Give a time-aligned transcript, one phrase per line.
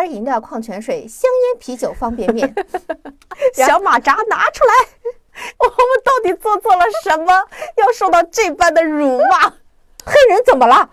[0.00, 2.54] 子饮料、矿泉水、香烟、啤酒、方便面。
[3.54, 4.72] 小马扎拿出来，
[5.58, 7.32] 我们到底做错了什么，
[7.76, 9.52] 要受到这般的辱骂？
[10.06, 10.90] 黑人怎么了？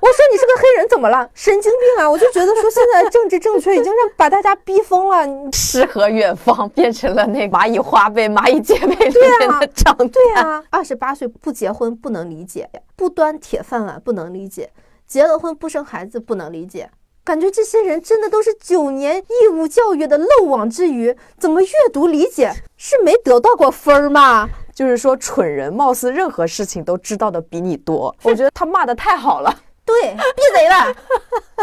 [0.00, 1.30] 我说你是个黑人怎么了？
[1.32, 2.10] 神经病啊！
[2.10, 5.52] 我就觉得说现在政治正确已经让把大家逼疯了。
[5.52, 10.08] 诗和远方变成了那蚂蚁花呗、蚂蚁姐妹里面的账单。
[10.08, 14.70] 对啊，二十八岁不结婚不能理解，不端铁饭碗不能理解，
[15.06, 16.90] 结了婚不生孩子不能理解。
[17.24, 24.48] 感觉这些人真的都是九年义务教育的漏网之鱼，怎么阅读理解是没得到过分儿吗？
[24.74, 28.14] 就是说，蠢人貌似任何事情都知道的比你多。
[28.22, 29.58] 我觉得他骂的太好了。
[29.86, 30.94] 对，闭嘴吧，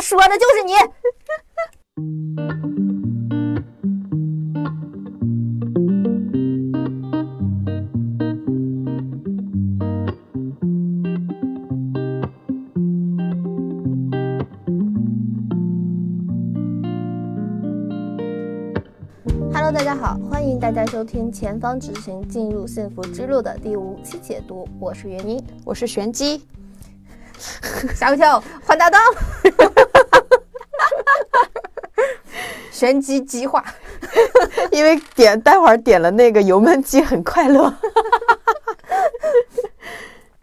[0.02, 0.74] 说的就是你。
[19.74, 26.46] Hello，大家好，欢迎大家收听《前方直行进入幸福之路》的第五期解读，我是袁妮，我是玄机。
[27.96, 29.02] 吓我一跳，换搭档，
[32.70, 33.64] 玄机激化，
[34.74, 37.74] 因为点待会儿点了那个油焖鸡，很快乐。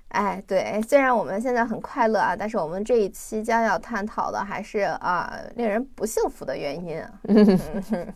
[0.09, 7.05] 哎，对，虽然我们现在很快乐啊，但是我们这一期将要探讨的还是啊令人不幸福的原因。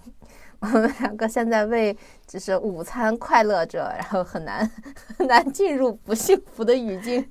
[0.63, 4.71] 我 们两个现在为就是午餐快乐着，然后很难
[5.19, 7.29] 很难进入不幸福的语境。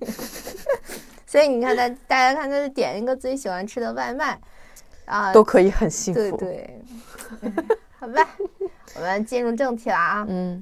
[1.26, 4.38] 所以你看，大大家看，他是点一个自己喜欢吃的外卖，
[5.06, 6.20] 啊，都可以很幸福。
[6.20, 6.82] 对对，
[7.98, 8.28] 好吧，
[8.98, 10.26] 我们进入正题了啊。
[10.28, 10.62] 嗯，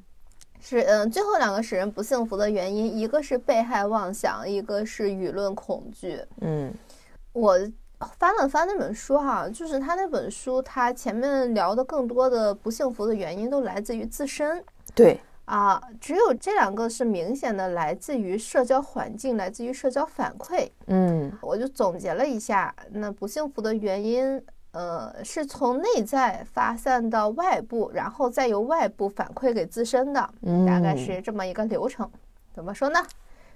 [0.62, 6.24] 是嗯，最后两个使人不幸福的原因，一个是被害妄想，一个是舆论恐惧。
[6.42, 6.72] 嗯，
[7.34, 7.58] 我
[8.18, 14.64] 翻了翻那本书哈，就是他那本书，他前面聊的更多的不幸福的原因都来自于自身。
[14.96, 15.20] 对。
[15.46, 20.70] 啊，只有这两个是明显的来自于社交环境，来自于社交反馈。
[20.86, 24.40] 嗯，我就总结了一下，那不幸福的原因，
[24.74, 30.22] 呃，是从内在发散到外部，然后再由外部反馈给自身的，
[30.68, 32.08] 大概是这么一个流程。
[32.54, 33.04] 怎么说呢？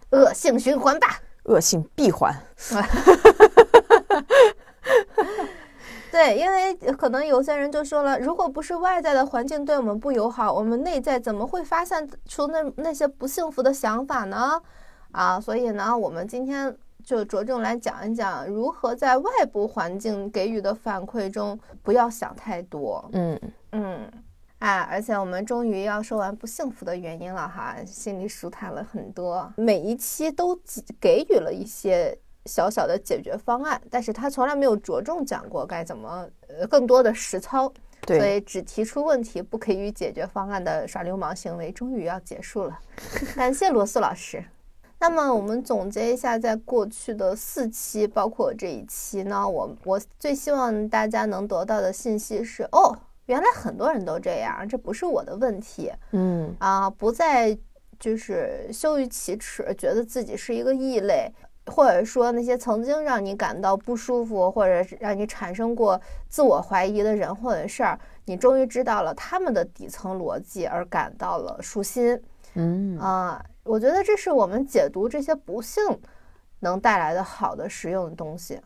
[0.09, 2.33] 恶性循环吧，恶性闭环。
[6.23, 14.61] 对，因为可能有些人就说了，如果不是外在的环境对我们不友好，我们内在怎么会发散出那那些不幸福的想法呢？
[15.11, 16.73] 啊，所以呢，我们今天
[17.03, 23.03] 就着重来讲一讲，如何在外部环境给予的反馈中不要想太多。
[23.11, 23.37] 嗯
[23.73, 24.09] 嗯，
[24.59, 29.51] 啊，而且我们终于要说完不幸福的原因了哈，心里舒坦了很多。
[29.57, 30.57] 每一期都
[31.01, 32.17] 给予了一些。
[32.45, 37.71] 小小的解决方案，但是他从来没有着重讲过该怎么呃更多的实操，
[38.05, 42.79] 所以只提出问题不给予解决方案的耍流氓行为终于要结束了。
[43.35, 44.43] 感谢罗素老师。
[44.99, 55.91] 那么我们总结一下，在过去的四期，包括这一期呢，我我最希望大家能得到的信息是：哦，原来很多人都这样，这不是我的问题。
[56.11, 57.57] 嗯啊，不再
[57.99, 61.29] 就是羞于启齿，觉得自己是一个异类。
[61.67, 72.21] 或者说那些曾经让你感到不舒服，或者是让你产生过自我怀疑的人或者事儿，你终于知道了他们的底层逻辑，而感到了舒心。
[72.55, 75.83] 嗯啊，我觉得这是我们解读这些不幸
[76.59, 78.61] 能带来的好的实用的东西，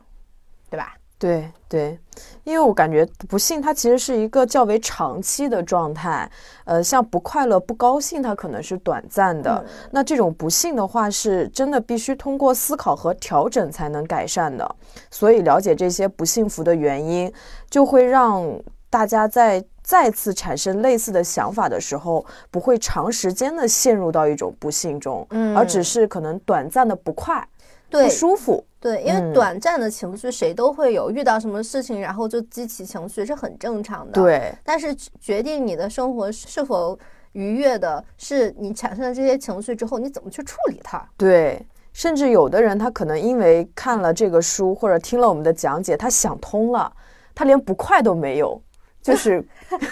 [0.69, 0.96] 对吧？
[1.19, 2.00] 对对，
[2.44, 6.29] 因为我感觉不幸它其实是一个较为长期的状态，
[6.63, 9.66] 呃，像不快乐、不高兴，它可能是短暂的。
[9.91, 14.75] 那这种不幸的话，是真的必须通过思考和调整才能改善的。
[15.09, 17.34] 所以了解这些不幸福的原因，
[17.67, 18.47] 就会让
[18.89, 27.45] 大家在再次产生类似的想法的时候，不会长时间的陷入到一种不幸中，而只是可能短暂的不快、
[27.89, 28.63] 不舒服。
[28.79, 34.11] 对，因为短暂的情绪谁都会有，遇到什么事情然后就激起情绪是很正常的。
[34.11, 36.97] 对，但是决定你的生活是否
[37.31, 41.03] 愉悦的是你产生了这些情绪之后你怎么去处理它。
[41.17, 41.59] 对，
[41.91, 46.93] 甚至有的人他可能因为看了这个书或者听了我们的讲解，他想通了，
[47.33, 48.61] 他连不快都没有，
[49.01, 49.43] 就是，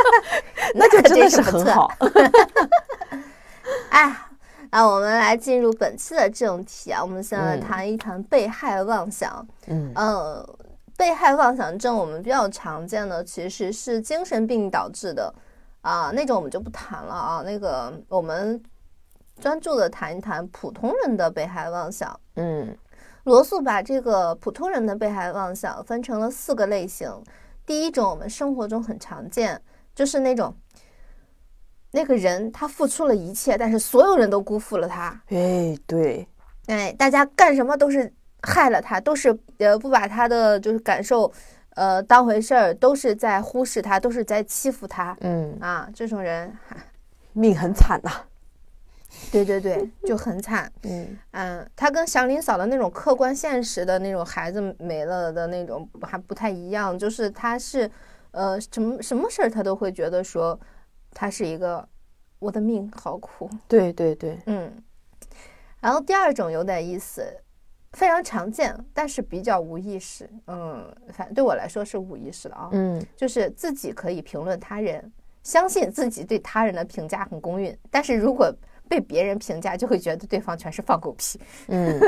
[0.72, 1.92] 那就真的是很好。
[3.90, 4.16] 哎。
[4.70, 9.46] 那我们来进入本期的正题啊，我们先来谈一谈被害妄想。
[9.66, 10.58] 嗯，呃，
[10.96, 15.32] 被害妄想症我们比较常见的其实是精神病导致的
[15.80, 17.42] 啊，那种我们就不谈了啊。
[17.44, 18.62] 那个我们
[19.40, 22.18] 专注的谈一谈普通人的被害妄想。
[22.36, 22.76] 嗯，
[23.24, 27.10] 罗素把这个普通人的被害妄想分成了四个类型。
[27.64, 29.60] 第一种，我们生活中很常见，
[29.94, 30.54] 就是那种
[31.90, 35.20] 那个人他付出了一切，但是所有人都辜负了他。
[35.28, 36.28] 哎，对，
[36.66, 38.12] 哎，大家干什么都是
[38.42, 41.32] 害了他，都是呃不把他的就是感受
[41.70, 45.16] 呃当回事儿，都是在忽视他，都是在欺负他。
[45.20, 46.52] 嗯，啊，这种人，
[47.32, 48.10] 命很惨呐。
[49.32, 50.70] 对对对，就很惨。
[50.84, 57.90] 嗯嗯，他跟祥林嫂的那种客观现实的那种孩子没了的那种还不太一样，就是他是，
[58.32, 60.58] 呃，什么什么事儿他都会觉得说，
[61.12, 61.86] 他是一个
[62.38, 63.50] 我的命好苦。
[63.66, 64.72] 对对对，嗯。
[65.80, 67.24] 然后第二种有点意思，
[67.92, 70.28] 非常常见，但是比较无意识。
[70.46, 72.68] 嗯，反正对我来说是无意识的啊。
[72.72, 75.12] 嗯，就是自己可以评论他人，
[75.44, 78.52] 相信自己对他人的评价很公允，但是如果
[78.88, 81.40] 被别人评价，就会觉得对方全是放狗屁。
[81.68, 82.00] 嗯，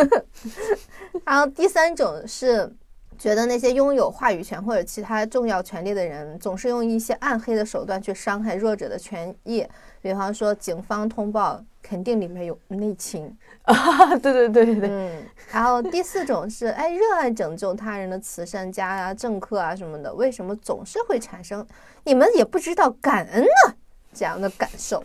[1.25, 2.75] 然后第三种是
[3.21, 9.63] 觉得那些拥有话语权或者其他重要权利的人，总是用一些暗黑的手段去伤害弱者的权益，
[10.01, 14.89] 比方说警方通报肯定里面有内情 啊，对对对对对。
[14.89, 15.23] 嗯，
[15.53, 21.67] 然后第四种是哎，热爱拯救他人的慈善家啊、政客啊什么的，为什么总是会产生
[22.05, 23.75] 你们也不知道感恩呢
[24.15, 25.05] 这样的感受？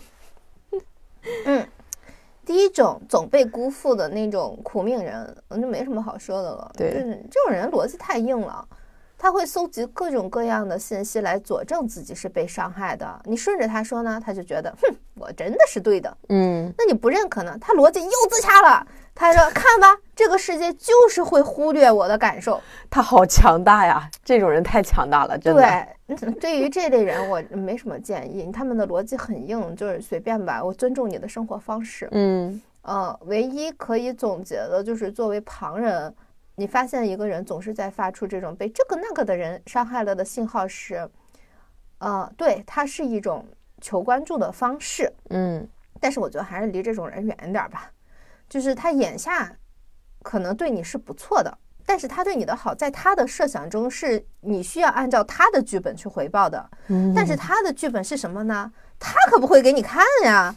[1.45, 1.67] 嗯，
[2.45, 6.71] 第一种总被辜负的那种苦命人，那就没什么好说的了。
[6.77, 8.65] 对，就是这种人逻辑太硬了，
[9.17, 13.21] 他会搜集各种各样的信息来佐证自己是被伤害的。
[13.25, 16.17] 你顺着他说呢，他就觉得，哼，我真的是对的。
[16.29, 17.57] 嗯，那你不认可呢？
[17.59, 18.85] 他逻辑又自洽了。
[19.15, 24.09] 他说：“看吧，这个世界就是会忽略我的感受。”他好强大呀！
[24.25, 25.87] 这种人太强大了，真的。
[26.07, 28.51] 对，对于这类人，我没什么建议。
[28.51, 30.61] 他们的逻辑很硬，就是随便吧。
[30.61, 32.09] 我尊重你的生活方式。
[32.11, 36.13] 嗯，呃，唯一可以总结的就是，作为旁人，
[36.55, 41.09] 你发现一个人总是在发出这种被这个那个的人伤害了的信号时，
[41.99, 43.45] 呃，对，他是一种
[43.79, 45.09] 求关注的方式。
[45.29, 45.65] 嗯，
[46.01, 47.89] 但是我觉得还是离这种人远一点吧。
[48.49, 49.55] 就是他眼下
[50.23, 56.69] 可能对你是不错的，但是他对你的好，在他的设想中是你需要按照他的剧本去回报的。
[56.87, 58.71] 嗯，但是他的剧本是什么呢？
[58.99, 60.55] 他可不会给你看呀，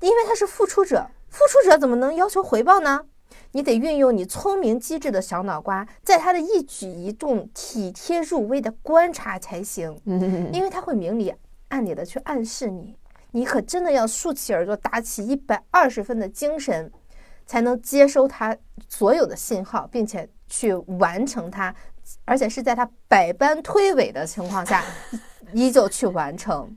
[0.00, 3.04] 因为他是付出者，付出者怎么能要求回报呢？
[3.52, 9.98] 你得运用你聪明机智的小脑瓜，在他的一举一动体贴入微的观察才行。
[10.04, 11.32] 嗯，因为他会明里
[11.68, 12.98] 暗里的去暗示你，
[13.30, 16.92] 你可真的要竖起耳朵，打起一百二十分的精神。
[17.46, 18.56] 才能接收他
[18.88, 21.74] 所有的信号，并且去完成它，
[22.24, 24.84] 而且是在他百般推诿的情况下，
[25.54, 26.76] 依旧去完成。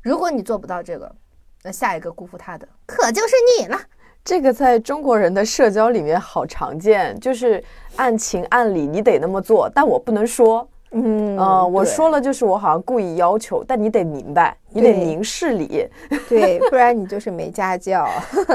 [0.00, 1.14] 如果你做不到这个，
[1.62, 3.80] 那下一个辜负他的可就是你了。
[4.24, 7.62] 这个在中国人的社交里面好常见，就是
[7.96, 10.68] 按情按理你得那么做，但我不能说。
[10.92, 11.36] 嗯，
[11.72, 15.88] 我说了，就是我好像故意要求，但你得明白，你得明事理，
[16.28, 18.06] 对， 不然你就是没家教。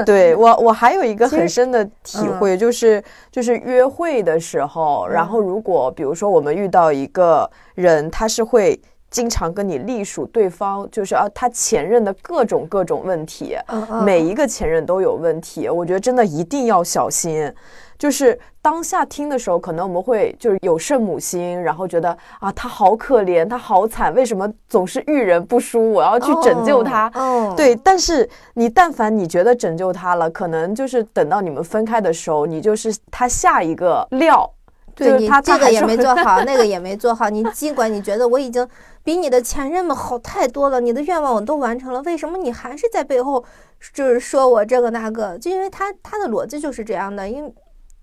[0.06, 8.80] 对我，我还有一个很深的体会，就是就是约会的时候，然后如果比如说我们遇到一个人，他是会
[9.10, 13.56] 经常跟你隶属对方，就是啊，他前任的各种各种问题，
[14.04, 17.52] 每一个前任都有问题，我觉得真的一定要小心。
[17.98, 25.90] 就是当下听的时候，可能我们会就是有圣母心，然后觉得啊，他好可怜，他好惨，为什么总是遇人不淑？
[25.90, 27.10] 我要去拯救他。
[27.14, 27.74] 哦，对。
[27.74, 34.48] 但是你但凡你觉得拯救他了，可能就是等到你们分开的时候，你就是他下一个料。
[34.94, 37.28] 对你他这个也没做好， 那个也没做好。
[37.30, 38.66] 你尽管你觉得我已经
[39.04, 43.44] 比你的前任们好太多了，你的愿望我都完成了，为什么你还是在背后
[43.92, 45.38] 就是说我这个那个？
[45.38, 47.52] 就因为他他的逻辑就是这样的，因为。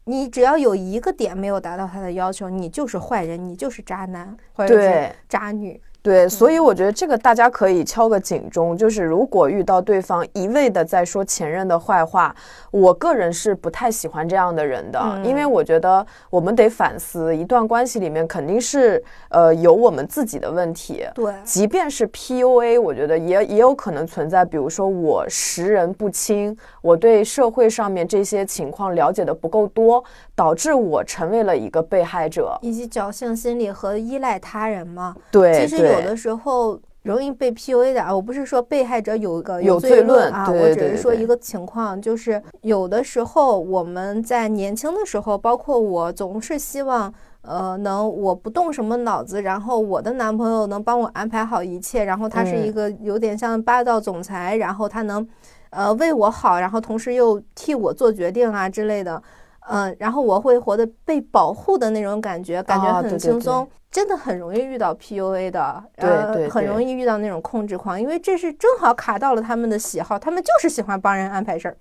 [0.05, 5.81] 你只要有一个点没有达到他的要求，你就是坏人，你就是渣男或者是渣女。
[6.05, 12.35] 对，所以我觉得这个大家可以敲个警钟，就是如果遇到对方一味的在说前任的坏话，
[12.69, 21.03] 我个人是不太喜欢这样的人的，因为我觉得我们得反思，一段关系里面肯定是呃有我们自己的问题。
[21.15, 30.03] 对，即便是 PUA，我觉得也也有可能存在，比如说我识人不清，我对社会上面这些情况了解的不够多，
[30.35, 35.15] 导致我成为了一个被害者，以及侥幸心理和依赖他人嘛。
[35.31, 36.01] 对，其实有。
[36.01, 47.13] 的时候容易被 PUA 的啊，我不是说被害者有个有罪论啊，我只是说一个情况，就是有的时候我们在年轻的时候，包括我总是希望，
[47.43, 55.25] 呃，能我不动什么脑子，然后我的男朋友能帮我安排好一切，然后他是一个有点像霸道总裁，然后他能，
[55.69, 59.21] 呃，为我好，然后同时又替我做决定啊之类的。
[59.69, 71.77] 嗯，然后我会活得被保护的那种感觉，感觉很啊对对轻松，真的很容易遇到 PUA 的，对很容易遇到那种控制狂，因为这是正好卡到了他们的喜好，他们就是喜欢帮人安排事儿。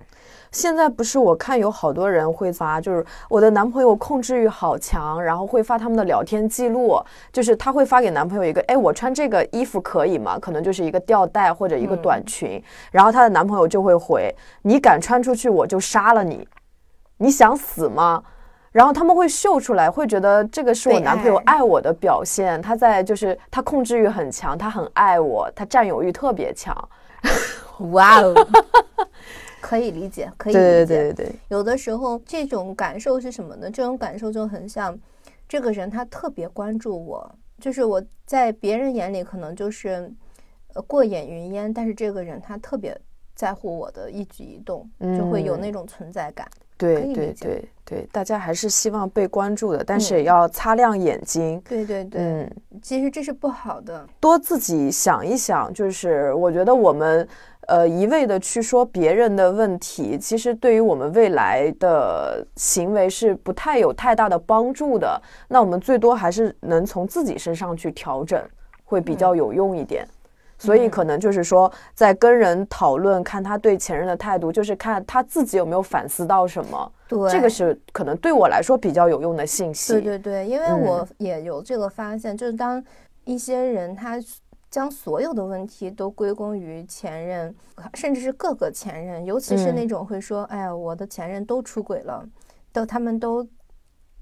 [0.51, 6.97] 现在不是我看有好多人会发，就是我的男朋友控制欲好强，然后会发他们的聊天记录，
[7.33, 10.39] 就是他会发给男朋友一个，哎，我穿这个衣服可以吗？
[10.39, 12.63] 可能就是一个吊带或者一个短裙，
[12.93, 16.47] 然后她的男朋友就会回，你敢穿出去我就杀了你，
[17.19, 18.23] 你想死吗？
[18.73, 26.77] 然后他们会秀出来，会觉得这个是我男朋友爱爱我的表现，他在就是他控制欲很强，他很爱我，他占有欲特别强。
[27.93, 28.35] 哇哦，
[29.63, 30.87] 可以理解，可以理对解。
[30.87, 33.71] 对对对对，有的时候这种感受是什么呢？
[33.71, 34.99] 这种感受就很像，
[35.49, 40.13] 这个人他特别关注我，就是我在别人眼里可能就是
[40.75, 43.01] 呃过眼云烟，但是这个人他特别
[43.37, 46.47] 在乎我的一举一动，就会有嗯那种存在感。
[46.77, 51.63] 对对对对，大家还是希望被关注的，但是嗯也要擦亮眼睛。
[51.69, 52.51] 对对对，嗯，
[52.83, 54.07] 其实这是不好的。
[54.19, 57.27] 多自己想一想，就是我觉得我们
[57.69, 65.21] 呃一味的去说别人的问题，其实对于我们未来的行为是不太有太大的帮助的。
[65.47, 68.43] 那我们最多还是能从自己身上去调整，
[68.85, 70.07] 会比较有用一点。
[70.65, 76.93] 所以嗯可能就是说，在跟人讨论，看他对前任的态度，就是看他自己有没有反思到什么。
[77.07, 79.93] 对，这个是可能对我来说比较有用的信息。
[79.93, 82.83] 对对对，因为嗯我也有这个发现，就是当
[83.25, 84.19] 一些人他
[84.71, 87.55] 将所有的问题都归功于前任，
[87.95, 92.25] 甚至是各个前任，尤其是嗯那种会说：“哎呀，我的前任都出轨了，
[92.73, 93.47] 都他们都。”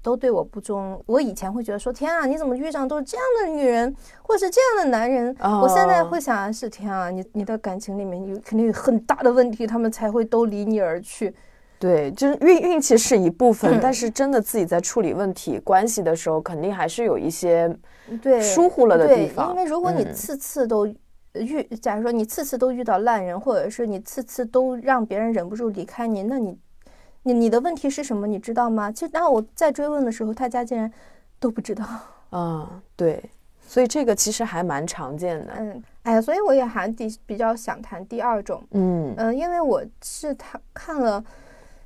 [0.03, 5.35] 都对我不忠，我以前会觉得说天啊，你怎么遇上都是这样的女人，或者是这样的男人？
[5.39, 11.33] 我现在哦会想的是天啊，你你的感情里面有肯定有很大的问题，他们才会都离你而去。
[11.79, 17.73] 对，就是运运气是一部分，嗯但是真的自己在处理问题关系的时候，肯定还是有一些
[18.21, 19.49] 对疏忽了的对地方。
[19.51, 20.85] 因为如果你嗯次次都
[21.33, 26.57] 遇，假如说你次次都遇到烂人，或者是你次次都让别人忍不住离开你，那你
[27.23, 28.27] 你你的问题是什么？
[28.27, 28.91] 你知道吗？
[28.91, 30.91] 其实，当我在追问的时候，大家竟然
[31.39, 31.85] 都不知道。
[32.29, 33.23] 啊、 对，
[33.65, 35.53] 所以这个其实还蛮常见的。
[35.57, 41.21] 嗯，哎呀，所以我也还比比较想谈第二种，嗯嗯、因为我是他看了《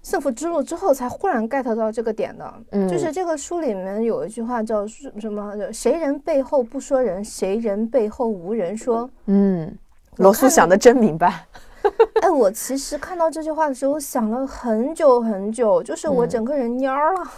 [0.01, 2.53] 幸福之路》之后，才忽然 get 到这个点的。
[2.71, 5.71] 嗯，就是这个书里面有一句话叫什什么？
[5.71, 9.09] 谁人背后不说人，谁人背后无人说。
[9.25, 9.77] 嗯，
[10.15, 11.45] 罗素想的真明白。
[12.21, 17.31] 哎，我其实看到这句话的时候想了很久很久，就是我嗯整个人蔫儿了，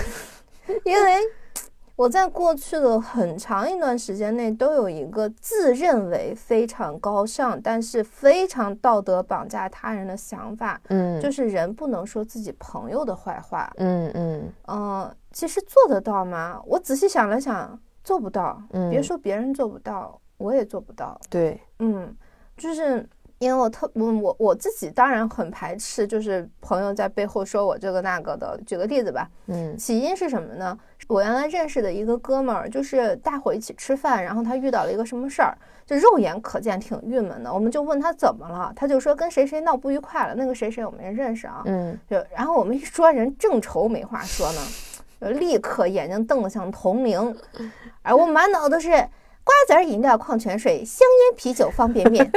[0.84, 1.16] 因为
[1.96, 13.70] 我在过去的很长一段时间内都有一个自认为非常高尚，但是非常道德绑架他人的想法，嗯，就是人不能说自己朋友的坏话。
[13.76, 16.60] 嗯嗯嗯、其实做得到吗？
[16.64, 18.62] 我仔细想了想，做不到。
[18.70, 21.20] 嗯，别说别人做不到，我也做不到。
[21.28, 22.16] 对，嗯，
[22.56, 23.06] 就是
[23.40, 28.60] 因为我特我我我自己当然很排斥，就是朋友在背后说我这个那个的。
[28.66, 30.78] 举个例子吧，嗯起因是什么呢？
[31.08, 35.56] 我原来认识的一个哥们儿，就是大伙一起吃饭，然后他遇到了一个什么事儿，
[35.86, 37.50] 就肉眼可见挺郁闷的。
[37.52, 41.62] 我们就问他怎么了，他就说跟谁谁闹不愉快了，那个谁谁我没认识啊。
[41.64, 44.60] 嗯就然后我们一说人正愁没话说呢，
[45.18, 47.34] 就立刻眼睛瞪得像铜铃，
[48.02, 52.30] 而我满脑都是瓜子儿、饮料、矿泉水、香烟、啤酒、方便面。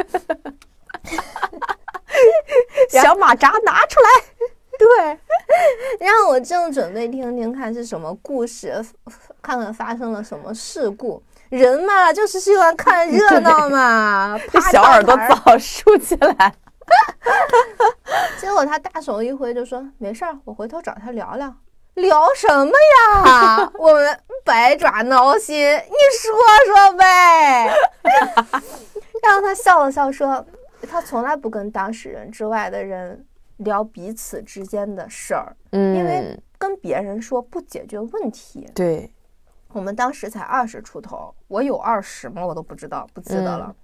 [2.89, 4.07] 小马扎拿出来。
[4.77, 5.19] 对，
[6.00, 8.83] 然后我正准备听听看是什么故事，
[9.41, 11.21] 看看发生了什么事故。
[11.50, 16.53] 人嘛，就是喜欢看热闹嘛， 这小耳朵早竖起来。
[18.41, 21.53] 结果他大手一挥就说：“没事儿，我回头找他聊聊。”
[21.95, 23.71] 聊什么呀？
[23.77, 26.33] 我们百爪挠心，你说
[26.73, 27.71] 说呗。
[29.21, 30.43] 然后他笑了笑说
[30.93, 33.25] ：“他从来不跟当事人之外的人
[33.57, 38.69] 聊彼此之间的事儿，嗯，因为跟别人说不解决问题。
[38.75, 39.12] 对，
[39.69, 42.45] 我们当时才二十出头，我有二十吗？
[42.45, 43.75] 我都不知道，不记得了。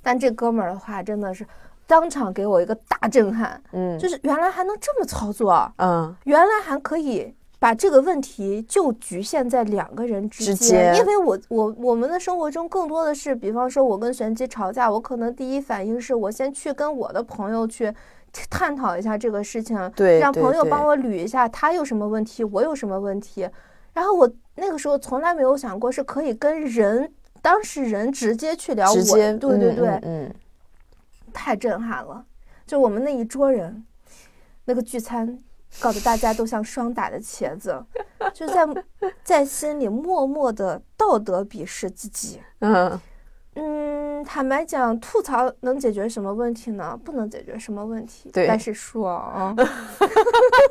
[0.00, 1.44] 但这哥们儿的话真的是
[1.88, 7.34] 当场给我一个大震撼，嗯，就是原来还能这么操作，嗯原来还可以
[7.64, 10.94] 把这个问题就局限在两个人之之间。
[10.96, 17.90] 因为我我我们的生活中更多的是，比方说我跟玄机吵架，我可能第一反应是我先去跟我的朋友去。
[18.50, 23.48] 探讨一下这个事情，对对让朋友帮我捋一下他有什么问题，我有什么问题。
[23.92, 30.34] 然后我那个时候从来没有想过是可以跟人当事人直接去聊我，直接，对对对，嗯嗯
[31.32, 32.24] 太震撼了！
[32.66, 33.84] 就我们那一桌人，
[34.64, 35.38] 那个聚餐
[35.80, 37.84] 搞得大家都像霜打的茄子，
[38.32, 38.66] 就在
[39.22, 42.40] 在心里默默的道德鄙视自己。
[42.60, 43.00] 嗯
[43.56, 46.98] 嗯，坦白讲，吐槽能解决什么问题呢？
[47.04, 48.30] 不能解决什么问题。
[48.32, 49.54] 对但是说啊，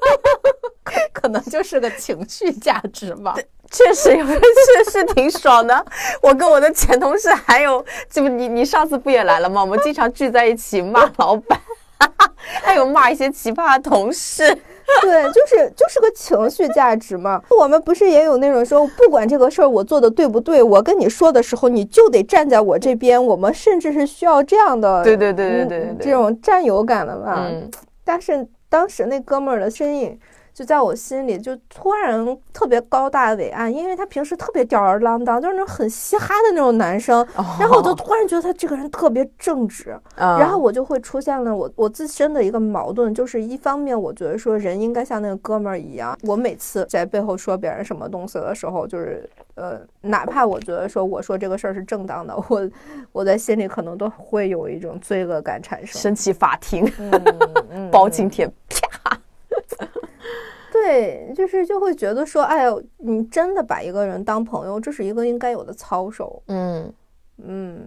[1.13, 3.35] 可能就是个情绪价值吧。
[3.71, 5.85] 确实有是是挺爽的。
[6.21, 9.61] 我跟我的前同事还有，就你你上次不也来了吗？
[9.61, 11.59] 我们经常聚在一起骂老板，
[12.61, 14.55] 还有骂一些奇葩的同事。
[15.01, 17.41] 对，就是就是个情绪价值嘛。
[17.59, 23.23] 我们不是也有那种说，不管这个事儿我做的对不对，我跟你说的时候，你就得站在我这边。
[23.23, 27.47] 我们甚至是需要这样的，对对对对对对嗯对这种占有感的吧。
[27.49, 27.69] 嗯
[28.05, 30.19] 但是当时那哥们儿的身影
[30.53, 37.25] 就在我心里就突然特别高大伟岸，因为他平时特别吊儿郎当，就是那种很嘻哈的那种男生。
[37.59, 52.69] 然后我就突然觉得他这个人特别正直， 嗯然后我就会出现了我我自身的一个矛盾，就是一方面我觉得说人应该像那个哥们儿一样，我每次在背后说别人什么东西的时候，就是呃，哪怕我觉得说我说这个事儿是正当的，我
[53.11, 55.99] 我在心里可能都会有一种罪恶感产生。
[55.99, 57.11] 升起法庭，嗯
[57.71, 59.17] 嗯 包青天，啪！
[60.83, 66.43] 对，就是就会觉得说，哎呦，你真的把一个人当朋友，这是一个应该有的操守。
[66.47, 66.93] 嗯
[67.37, 67.85] 嗯，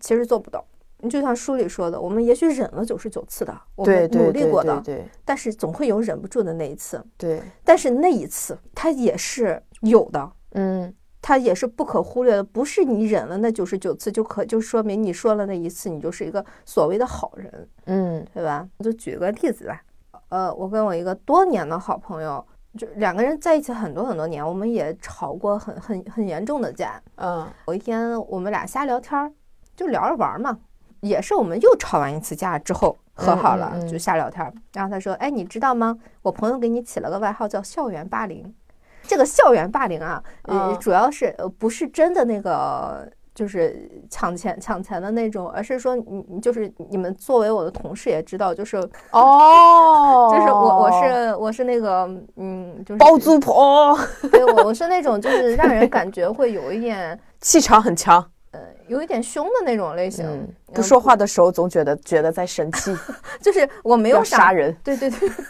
[0.00, 0.64] 其实做不到。
[1.02, 7.02] 你就像书里说的，我们也许忍了九十九次的，我们努力过的，对对但是总会有忍不住的那一次。
[7.16, 12.42] 对，但是那一次，它也是有的，嗯它也是不可忽略的。
[12.42, 18.68] 不是你忍了那九十九次就可，就说明你说了那一次，你就是一个所谓的好人，嗯对吧？
[18.78, 19.82] 我就举个例子吧，
[20.30, 22.44] 呃，我跟我一个多年的好朋友，
[22.78, 27.00] 就两个人在一起很多很多年，我们也吵过很很很严重的架。
[27.16, 29.30] 嗯有一天我们俩瞎聊天儿，
[29.76, 30.58] 就聊着玩儿嘛，
[31.00, 34.52] 也是我们又吵完一次架之后和好了，嗯嗯嗯就瞎聊天儿。
[34.72, 35.98] 然后他说：“哎，你知道吗？
[36.22, 38.54] 我朋友给你起了个外号叫‘校园霸凌’。
[39.02, 43.10] 这个校园霸凌啊，呃，嗯主要是呃不是真的那个。”
[43.40, 48.76] 就是抢钱抢钱的那种，而是说你你就是你们作为我的同事也知道，就是
[49.12, 53.98] 哦，就是我我是我是那个嗯，就是包租婆，
[54.30, 58.22] 对我我是那种就是让人感觉会有一点 气场很强。
[58.52, 60.26] 呃有一点凶的那种类型，
[60.74, 62.94] 不说话的时候总觉得觉得在生气，
[63.40, 64.76] 就是我没有杀人。
[64.84, 65.42] 对对对，就 是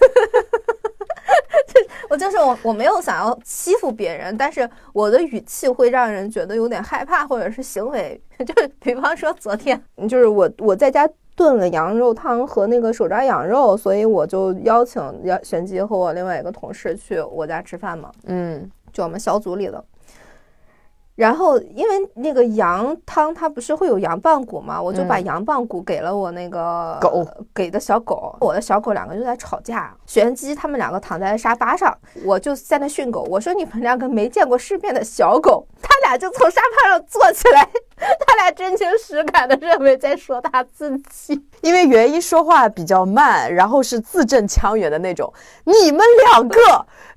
[2.10, 19.82] 我就是我我没有想要欺负别人，但是我的语气会让人觉得有点害怕，或者是行为， 就是比方说昨天，就是我我在家炖了羊肉汤和那个手抓羊肉，所以我就邀请邀玄机和我另外一个同事去我家吃饭嘛，嗯就我们小组里的。
[21.20, 29.94] 然后，因为那个羊汤它不是会有羊棒骨嘛，我就把嗯羊棒骨给了我那个狗给的小狗，我的小狗两个就在吵架。
[30.06, 37.68] 玄机他们两个躺在沙发上，我就在那训狗，我说你们两个没见过世面的小狗，他俩就从沙发上坐起来，
[38.26, 41.38] 他俩真情实感的认为在说他自己。
[41.60, 45.30] 因为元一说话比较慢，然后是字正腔圆的那种。
[45.64, 46.58] 你们两个，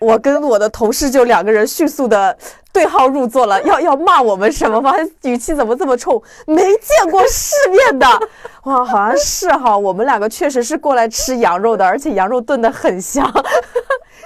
[0.02, 2.38] 我跟我的同事就两个人迅速的
[2.74, 4.94] 对号入座了，要要骂我们什么吗？
[5.22, 6.22] 语气怎么这么冲？
[6.48, 8.08] 没见过世面的，
[8.66, 13.32] 哇，好像是哈，我们两个确实是过来吃羊肉的，而且羊肉炖的很香。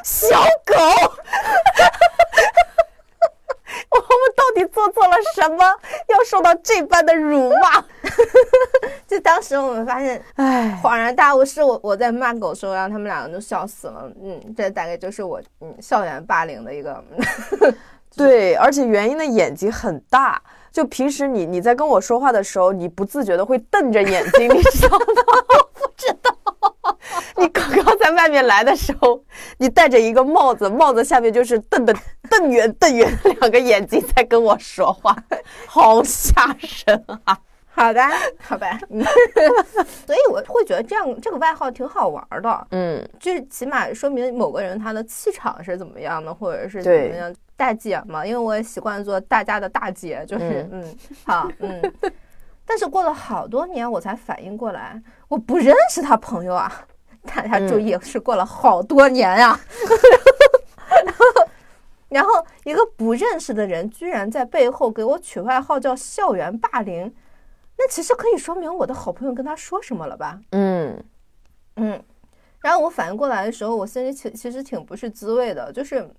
[0.03, 0.73] 小狗，
[3.91, 5.65] 我们到底做错了什么，
[6.07, 7.83] 要受到这般的辱骂？
[9.05, 10.79] 就当时我们发现唉。
[10.81, 14.09] 恍然大悟，是我我在骂狗的时候，让他们两个都笑死了。
[14.23, 17.03] 嗯，这大概就是我嗯校园霸凌的一个。
[18.17, 25.05] 对，而且元英的眼睛很大，就平时你你在跟我说话的时候，你不自觉的会瞪着眼睛，你知道吗？
[25.53, 26.35] 我不知道。
[27.35, 29.23] 你刚刚在外面来的时候，
[29.57, 31.93] 你戴着一个帽子，帽子下面就是瞪的
[32.29, 35.15] 瞪圆瞪圆的两个眼睛在跟我说话，
[35.67, 37.37] 好吓人啊！
[37.77, 38.01] 好的，
[38.41, 38.77] 好吧。
[38.89, 39.01] 嗯
[40.05, 47.33] 所以我会觉得这样这个外号挺好玩的，嗯，就是起码说明某个人他的气场是怎么样的，或者是怎么样。
[47.55, 51.81] 大姐嘛，因为我也习惯做大家的大姐，就是嗯好嗯。
[52.65, 56.71] 但是过了好多年，我才反应过来，我不认识他朋友啊。
[57.25, 59.59] 大家注意，是过了好多年呀、
[61.03, 61.25] 然后，
[62.09, 67.13] 然后一个不认识的人居然在背后给我取外号叫“校园霸凌”，
[67.77, 70.39] 那其实可以说明我的好朋友跟他说什么了吧？
[70.51, 71.03] 嗯
[71.75, 72.03] 嗯，
[72.59, 76.09] 然后我反应过来的时候，我心里其其实挺不是滋味的，就是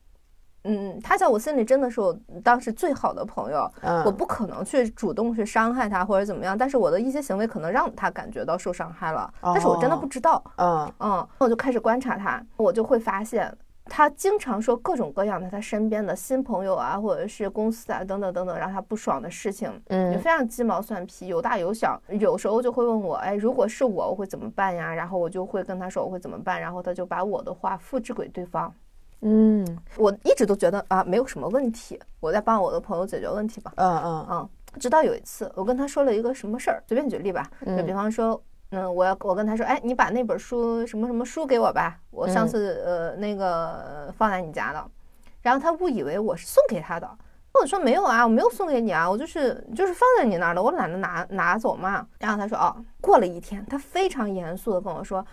[0.64, 13.52] 嗯，他在我心里真的是我当时最好的朋友，嗯，我不可能去主动去伤害他或者怎么样，但是我的一些行为可能让他感觉到受伤害了，但是我真的不知道，嗯嗯，我就开始观察他，我就会发现。
[13.88, 22.00] 他经常说各种各样的他身边的新朋友啊，或者是公司啊等等等等让他不爽的事情，嗯，就非常鸡毛蒜皮，有大有小。
[22.08, 24.94] 有时候就会问我，哎，如果是我，我会怎么办呀？
[24.94, 28.72] 然后我就会跟他说我会怎么办，然后他就把我的话复制给对方。
[29.22, 33.72] 嗯，我一直都觉得啊，没有什么问题，我在帮我的朋友解决问题吧。
[33.76, 34.48] 嗯嗯嗯，
[34.78, 38.40] 直到有一次，我跟他说了一个什么事儿，随便举例吧，就比方说。
[38.70, 44.86] 嗯，我要我跟他说，哎，你把那本书什么什么书给我吧，我上次呃那个放在你家了，
[45.40, 47.08] 然后他误以为我是送给他的，
[47.58, 52.06] 我说没有啊，我没有送给你啊，我就是就是放在你那儿的，我懒得拿拿走嘛。
[52.18, 55.24] 然后他说，哦，过了一天，他非常严肃的跟我说，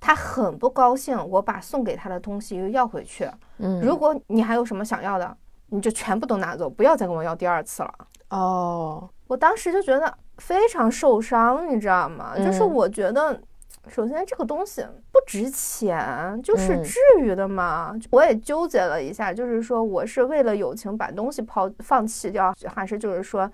[0.00, 3.30] 他很不高兴，我把送给他的东西又要回去。
[3.58, 5.36] 嗯，如果你还有什么想要的，
[5.68, 7.94] 你就全部都拿走，不要再跟我要第二次了。
[8.30, 10.12] 哦，我当时就觉得。
[10.38, 12.34] 非常受伤，你知道吗？
[12.36, 13.40] 就是我觉得，
[13.88, 17.94] 首先这个东西不值钱，就是至于的吗？
[18.10, 23.50] 我也纠结了一下，就是说我是为了友情把东西抛放弃掉，还是就是说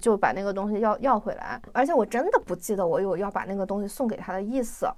[0.00, 1.60] 就把那个东西要要回来？
[1.72, 4.88] 而且我真的不记得我有要把那个东西送给他的意思。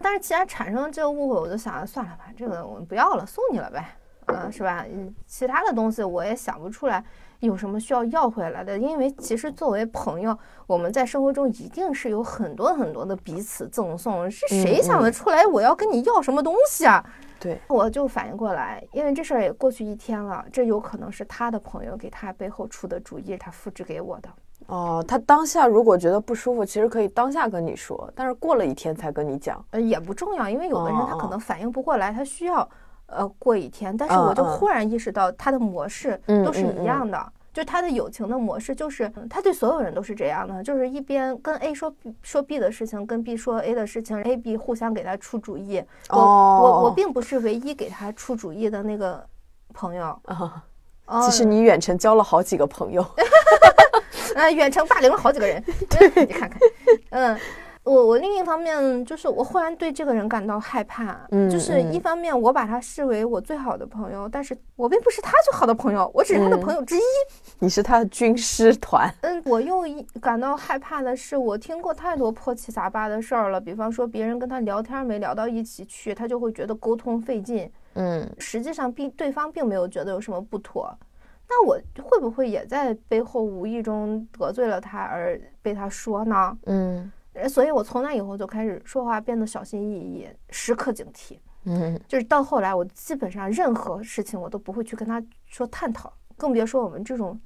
[0.00, 3.84] 但是既然产生了这个误会，我就想算了吧，这个我们不要了，送你了呗，
[4.26, 4.84] 嗯，是吧？
[5.26, 7.04] 其他的东西我也想不出来。
[7.40, 8.76] 有什么需要要回来的？
[8.78, 14.28] 因为其实作为朋友，我们在生活中一定是有很多很多的彼此赠送。
[14.30, 17.04] 是谁想得出来我要跟你要什么东西啊？
[17.38, 24.28] 对，我就反应过来，因为这事儿也过去一天了，这有可能是他的朋友给他背后出的主意，他复制给我的。
[24.66, 32.68] 哦，他当下如果觉得不舒服，其实可以当下跟你说，但是过了一天才跟你讲，呃，也不重要，因为有的人他可能反应不过来，他需要。
[33.08, 41.92] 呃，过一天，但是我就忽然意识到，他的模式都是一样的，就他的友情的模式，就是他对所有人都是这样的，就是一边跟 A 说
[42.22, 45.82] 说 B 的事情，跟 B 说 A 的事情，A、B 互相给他出主意。
[46.10, 49.24] 我我我并不是唯一给他出主意的那个
[49.72, 50.62] 朋友啊。
[51.22, 53.02] 其实你远程交了好几个朋友，
[54.36, 55.64] 呃，远程霸凌了好几个人。
[55.88, 56.60] 对， 你看看，
[57.10, 57.38] 嗯。
[57.88, 67.00] 我我另一方面就是我忽然对这个人感到害怕，嗯，就是一方面我把他视为我最好的朋友，但是我并不是他最好的朋友，我只是他的朋友之一。
[67.58, 69.10] 你是他的军师团。
[69.22, 69.82] 嗯，我又
[70.20, 77.70] 感到害怕的是，我听过太多破七杂八的事儿了，比方说别人跟他聊天没聊到一起去，他就会觉得沟通费劲。
[77.94, 80.94] 嗯，实际上并对方并没有觉得有什么不妥，
[81.48, 86.58] 那我会不会也在背后无意中得罪了他而被他说呢？
[86.66, 87.10] 嗯。
[87.46, 91.38] 所以，我从那以后就开始说话变得小心翼翼，时刻警惕。
[91.64, 97.38] 嗯，就是到后来，我基本上任何事情我都不会去跟他说探讨，更别说我们这种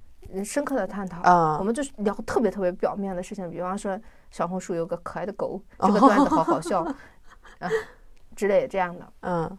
[0.44, 1.58] 深刻的探讨啊。
[1.58, 4.00] 我们就是聊特别特别表面的事情，比方说
[4.30, 6.82] 小红书有个可爱的狗， 这个段子好好笑
[7.58, 7.68] 啊
[8.36, 9.12] 之类这样的。
[9.22, 9.58] 嗯，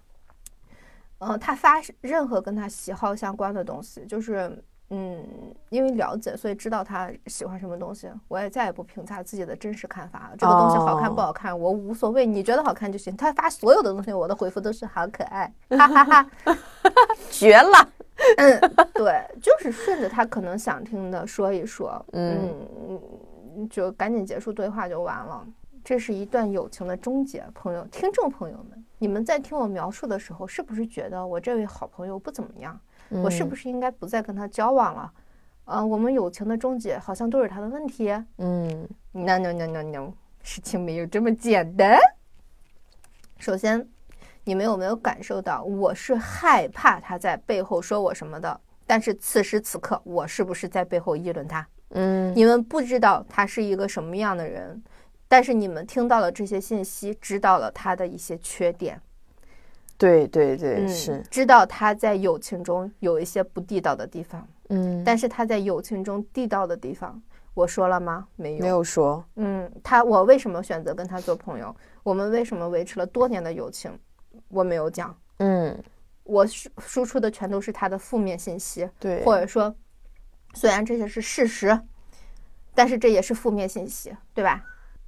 [1.19, 4.63] 嗯，他发任何跟他喜好相关的东西，就是。
[4.89, 5.26] 嗯，
[5.69, 8.10] 因为了解，所以知道他喜欢什么东西。
[8.28, 10.36] 我也再也不评价自己的真实看法了。
[10.38, 13.15] 这个东西好看不好看，我无所谓，你觉得好看就行。
[13.17, 16.30] 他发所有的东西，我的回复都是好可爱，哈哈哈，
[17.32, 17.89] 绝了。
[18.38, 18.60] 嗯，
[18.93, 25.46] 对，就是顺着他可能想听的说一说，嗯，就赶紧结束对话就完了。
[25.84, 27.43] 这是一段友情的终结。
[27.54, 32.80] 朋友，听众朋友们，你们在听我描述的时候，是不是觉得我这位好朋友不怎么样？
[33.10, 35.13] 我是不是应该不再跟他交往了？
[35.66, 38.10] 呃，我们友情的终结好像都是他的问题。
[38.38, 42.00] 嗯，no no no no no，事情没有这么简单。
[43.39, 43.86] 首先，
[44.46, 48.58] 你们有没有感受到我是害怕他在背后说我什么的？
[48.88, 51.68] 但是此时此刻，我是不是在背后议论他？
[51.89, 54.82] 嗯，你们不知道他是一个什么样的人，
[55.34, 59.02] 但是你们听到了这些信息，知道了他的一些缺点。
[59.98, 67.19] 对对对，是知道他在友情中有一些不地道的地方，嗯，但是他在友情中地道的地方，
[67.56, 68.28] 我说了吗？
[68.36, 69.26] 没有，没有说。
[69.38, 71.76] 嗯，他我为什么选择跟他做朋友？
[72.04, 73.91] 我们为什么维持了多年的友情？
[74.50, 75.17] 我没有讲。
[75.39, 75.76] 嗯，
[76.26, 79.76] 我输输出的全都是他的负面信息，对，或者说，
[80.54, 81.76] 虽然这些是事实，
[82.76, 84.63] 但是这也是负面信息，对吧？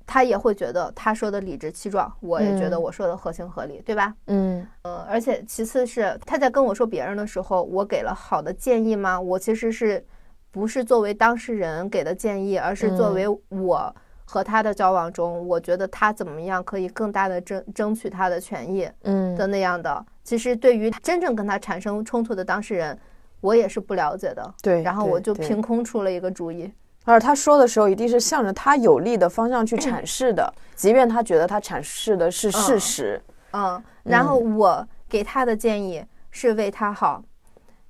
[0.06, 4.14] 他也会觉得他说的理直气壮，我也觉得我说的合情合理，对吧？
[4.28, 9.20] 嗯，呃，而且其次是他在跟我说别人的时候，我给了好的建议吗？
[9.20, 10.06] 我其实是
[10.52, 20.06] 不是作为当事人给的建议，而是作为我和他的交往中，我觉得他怎么样可以更大的争争取他的权益嗯的那样的。
[20.24, 22.98] 其实对于真正跟他产生冲突的当事人，
[23.42, 24.54] 我也是不了解的。
[24.62, 26.72] 对，然后我就凭空出了一个主意。
[27.06, 33.22] 而他说的时候，一定是向着他有利的方向去阐释的，即便他觉得他阐释的是事实。
[33.52, 37.24] 嗯，然后我给他的建议是为他好，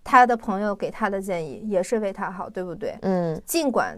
[0.04, 2.96] 他的朋友给他的建议也是为他好，对不对？
[3.02, 3.98] 嗯尽管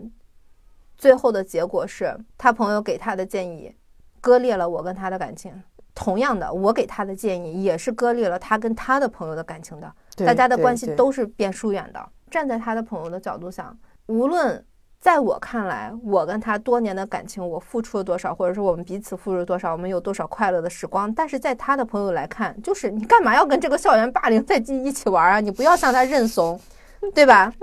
[0.95, 3.75] 最后的结果是他朋友给他的建议
[4.21, 5.51] 割裂了我跟他的感情，
[5.93, 9.93] 同样的，我给他的建议也是割裂了他跟他的朋友的感情的，
[10.25, 12.09] 大家的关系都是变疏远的。
[12.29, 13.77] 站在他的朋友的角度想，
[14.07, 14.63] 无论
[14.99, 25.39] 在我看来，我跟他多年的感情，我付出了多少，或者说我们彼此付出了多少，我们有多少快乐的时光，但是在他的朋友来看，就是你干嘛要跟这个校园霸凌在一起玩啊？
[25.39, 26.59] 你不要向他认怂，
[27.13, 27.53] 对吧？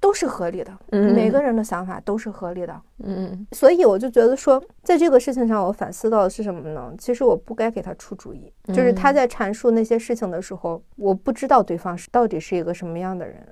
[0.00, 2.80] 都是合理的，嗯每个人的想法都是合理的。
[3.02, 6.92] 嗯所以我就觉得说，在这个事情上，我反思到的是什么呢？
[6.96, 13.46] 其实我不该给他出主意，就是他在阐述那些事情的时候，我不知道对方是到底是一个什么样的人。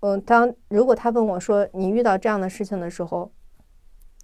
[0.00, 3.30] 嗯，当如果他问我说你遇到这样的事情的时候，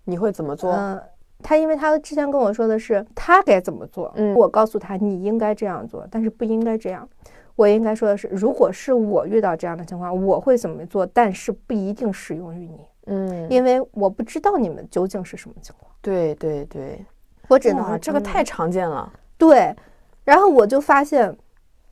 [0.04, 0.72] 你会怎么做？
[0.72, 1.00] 嗯、
[1.42, 7.08] 他因为他之前跟我说的是他该怎么做，嗯我告诉他你应该这样做，但是不应该这样。
[7.54, 17.04] 我应该说的是，如果是我遇到这样的情况，我会怎么做，但是不一定适用于你，嗯，因为我不知道你们究竟是什么情况，对对对，
[17.48, 19.12] 我只能哇这个太常见了。
[19.37, 19.74] 对，
[20.24, 21.37] 然后我就发现，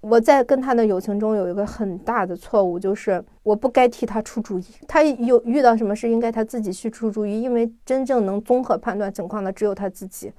[0.00, 4.64] 我在跟他的友情中有一个很大的错误，就是我不该替他出主意。
[4.88, 10.32] 他有遇到什么事，应该他自己去出主意，因为真正能综合判断情况的只有他自己。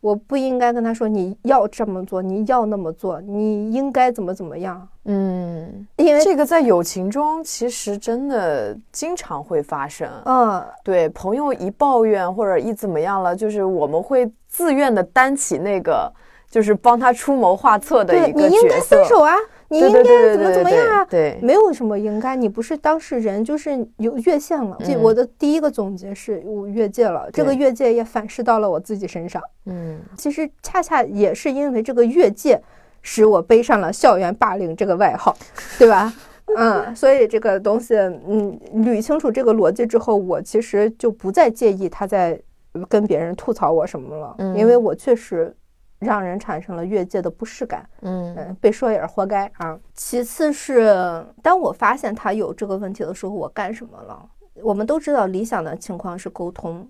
[0.00, 10.06] 我不应该跟他说你要这么做，你要那么做，你应该怎么怎么样，嗯，因为这个在友情中其实真的经常会发生。
[10.26, 16.12] 嗯，对，朋友一抱怨或者一怎么样了，就是我们会自愿的担起那个，
[16.54, 18.96] 就是帮他出谋划策的对一个你应该角色。
[18.96, 19.34] 分手啊，
[19.66, 24.76] 你应该怎么对对对对怎么样啊，对，没有什么应该，你不是当事人，就是有越线了。
[24.84, 29.42] 这嗯我的第一个总结是我越界了，这个越界也反噬到了我自己身上。
[29.66, 32.62] 嗯其实恰恰也是因为这个越界，
[33.02, 35.36] 使我背上了校园霸凌这个外号，
[35.76, 36.14] 对吧？
[36.56, 42.40] 嗯，所以这个东西，嗯，捋清楚这个逻辑之后，我其实就不再介意他在
[42.88, 45.52] 跟别人吐槽我什么了，嗯因为我确实
[45.98, 47.88] 让人产生了越界的不适感。
[48.02, 49.78] 嗯嗯，被说也是活该啊。
[49.94, 54.28] 其次是，当我发现他有这个问题的时候，我干什么了？
[54.62, 56.88] 我们都知道，理想的情况是沟通，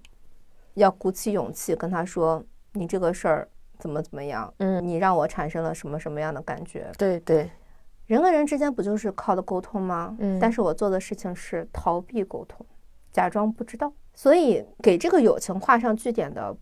[0.74, 6.90] 要鼓起勇气跟他说，你这个事儿怎么怎么样，嗯，你让我产生了什么什么样的感觉。
[6.98, 7.50] 对对，
[8.06, 10.14] 人跟人之间不就是靠的沟通吗？
[10.18, 12.66] 嗯但是我做的事情是逃避沟通，
[13.12, 13.92] 假装不知道。
[14.12, 16.54] 所以给这个友情画上句点的，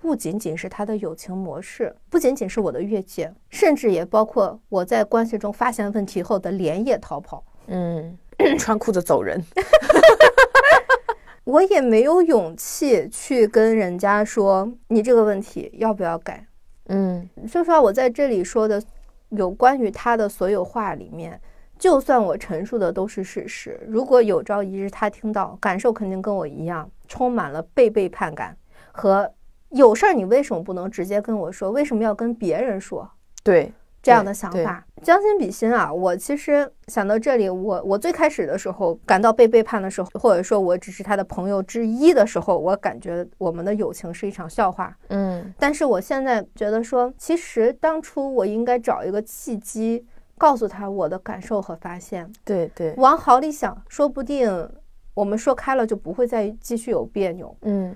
[0.00, 7.44] 不仅仅是他的友情模式，不仅仅是我的越界，甚至也包括我在关系中发现问题后的连夜逃跑。
[7.66, 8.16] 嗯，
[8.58, 9.40] 穿裤子走人。
[11.44, 16.46] 我也没有勇气去跟人家说你这个问题要不要改。
[16.88, 18.82] 嗯说实话，我在这里说的
[19.30, 21.40] 有关于他的所有话里面，
[21.78, 28.56] 就算我陈述的都是事实，如果有朝一日他听到，感受肯定跟我一样，充满了被背叛感
[28.92, 29.30] 和
[29.70, 33.08] 有事儿你为什么不能直接跟我说，为什么要跟别人说？
[33.42, 35.92] 对，这样的想法，将心比心啊！
[35.92, 44.96] 我其实想到这里，我我最开始的时候感到被背叛的时候，或者说我只是他的朋友之一的时候，我感觉我们的友情是一场笑话。
[45.08, 50.04] 嗯但是我现在觉得说，其实当初我应该找一个契机，
[50.36, 52.30] 告诉他我的感受和发现。
[52.44, 54.68] 对对，往好里想，说不定
[55.14, 57.94] 我们说开了就不会再继续有别扭；嗯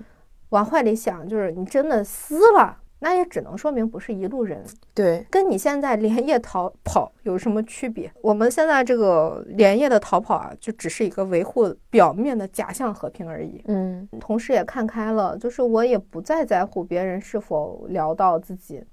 [0.49, 8.11] 往坏里想，就是你真的撕了，那也只能说明不是一路人，对，跟你现在连夜逃跑有什么区别？
[8.21, 13.61] 我们现在这个连夜的逃跑啊，就只是一个维护表面的假象和平而已。
[13.67, 18.83] 嗯同时也看开了，就是我也不再在乎别人是否聊到自己，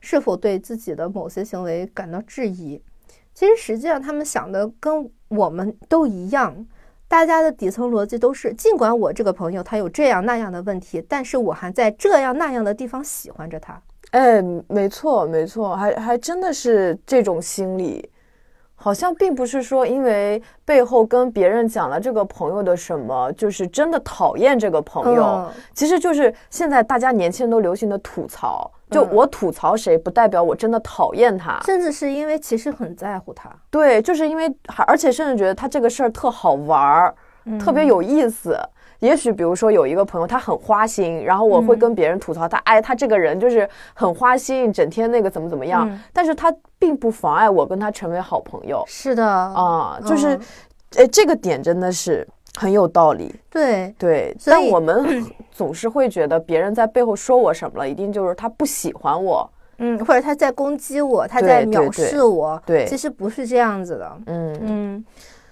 [0.00, 2.82] 是否对自己的某些行为感到质疑。
[3.32, 6.66] 其实实际上他们想的跟我们都一样，
[7.14, 13.80] 大家的底层逻辑都是，尽管我这个朋友他有这样那样的问题，但是我还在这样那样的地方喜欢着他。
[14.10, 18.10] 哎，没错没错，还还真的是这种心理。
[18.74, 25.22] 好像并不是说因为背后跟别人讲了这个朋友的什么，就是真的讨厌这个朋友。
[25.24, 31.60] 嗯其实就是现在大家年轻人都流行的吐槽，就嗯我吐槽谁，不代表我真的讨厌他。
[31.64, 33.50] 甚至是因为其实很在乎他。
[33.70, 37.14] 对，就是因为还而且甚至觉得他这个事儿特好玩儿，
[37.58, 38.58] 特别有意思。
[39.00, 48.82] 也许比如说有一个朋友他很花心，然后我会跟别人吐槽他，哎，他这个人就是很花心，整天那个怎么怎么样，但是他并不妨碍我跟他成为好朋友。
[48.86, 50.40] 是的啊，就是，
[50.96, 52.26] 哎，这个点真的是
[52.58, 53.34] 很有道理。
[53.50, 62.60] 对对，但我们 总是会觉得别人在背后说我什么了，一定就是他不喜欢我，嗯，或者他在攻击我，他在藐视我。
[62.66, 64.18] 对，其实不是这样子的。
[64.26, 65.04] 嗯嗯。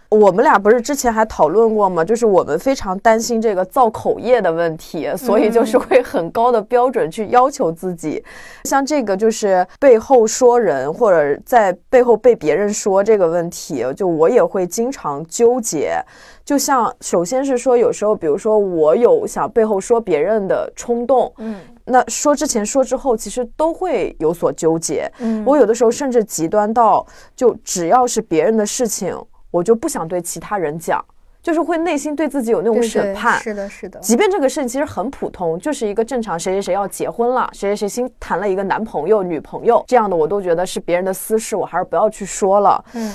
[0.08, 2.04] 我们俩不是之前还讨论过吗？
[2.04, 8.22] 就是我们非常担心这个造口业的问题，所以就是会很高的标准去要求自己。
[8.64, 15.98] 像这个就是背后说人或者在背后被别人说这个问题，就我也会经常纠结。
[16.44, 25.10] 就像首先是说，有时候比如说我有想背后说别人的冲动，嗯，那说之前说之后，其实都会有所纠结。
[25.18, 29.16] 嗯，我有的时候甚至极端到，就只要是别人的事情。
[29.50, 31.04] 我就不想对其他人讲，
[31.42, 33.38] 就是会内心对自己有那种审判。
[33.38, 34.00] 是的，是的。
[34.00, 42.82] 即便这个事情其实很普通，就是一个正常谁谁谁要结婚了，谁谁谁新谈了一个男朋友、女朋友这样的，我都觉得是别人的私事，我还是不要去说了。
[42.94, 43.12] 嗯。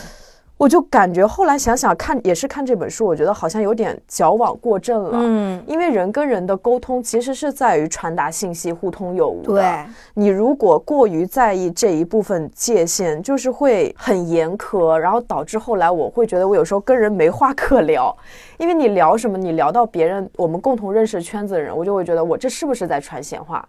[0.57, 5.11] 我就感觉后来想想看，也是看这本书，我觉得好像有点矫枉过正了。
[5.13, 9.53] 嗯，因为人跟人的沟通其实是在于传达信息、互通有无的。
[9.53, 18.15] 对，你如果过于在意这一部分界限，就是会很严苛，然后导致后来我会觉得我有时候跟人没话可聊，
[18.57, 23.63] 因为你聊什么，你聊到别人我们共同认识圈子的人，我就会觉得我这是不是在传闲话？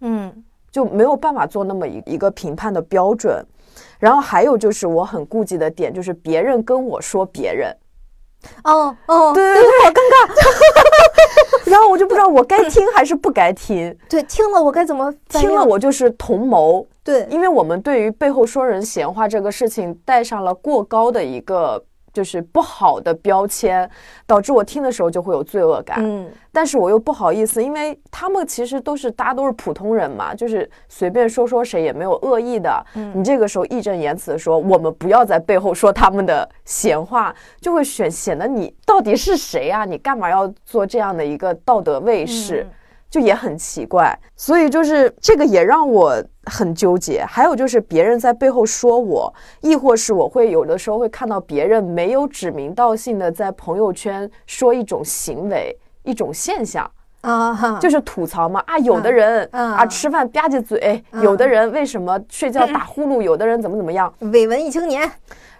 [0.00, 0.32] 嗯，
[0.70, 3.44] 就没有办法做那么一一个评判的标准。
[4.00, 7.72] 然后还有就是我很顾忌的点，就是别人跟我说别人，
[8.64, 10.28] 哦哦，对对对，好尴尬。
[11.70, 13.96] 然后我就不知道我该听还是不该听。
[14.08, 15.14] 对，听了我该怎么？
[15.28, 16.84] 听了我就是同谋。
[17.04, 21.84] 对，因为我们对于背后说人闲话这个事情带上了过高的一个。
[22.12, 23.88] 就是不好的标签，
[24.26, 25.98] 导致我听的时候就会有罪恶感。
[26.00, 32.84] 嗯，但是我又不好意思，因为他们其实都是大家都是普通人嘛，就是随便说说谁也没有恶意的。
[32.94, 39.84] 嗯，你这个时候义正言辞的说，我们不要在背后说他们的闲话，就会显显得你到底是谁啊？
[39.84, 42.66] 你干嘛要做这样的一个道德卫士？
[43.10, 47.24] 就也很奇怪，所以就是这个也让我很纠结。
[47.24, 56.88] 还有就是别人在背后说我，亦或是我会有的时候会看到别人没有指名道姓的在朋友圈说一种行为、一种现象。
[57.22, 65.02] 啊，就是吐槽嘛啊，有的人啊吃饭吧唧嘴，有的人为什么睡觉打呼噜，有的人怎么怎么样，伪文艺青年。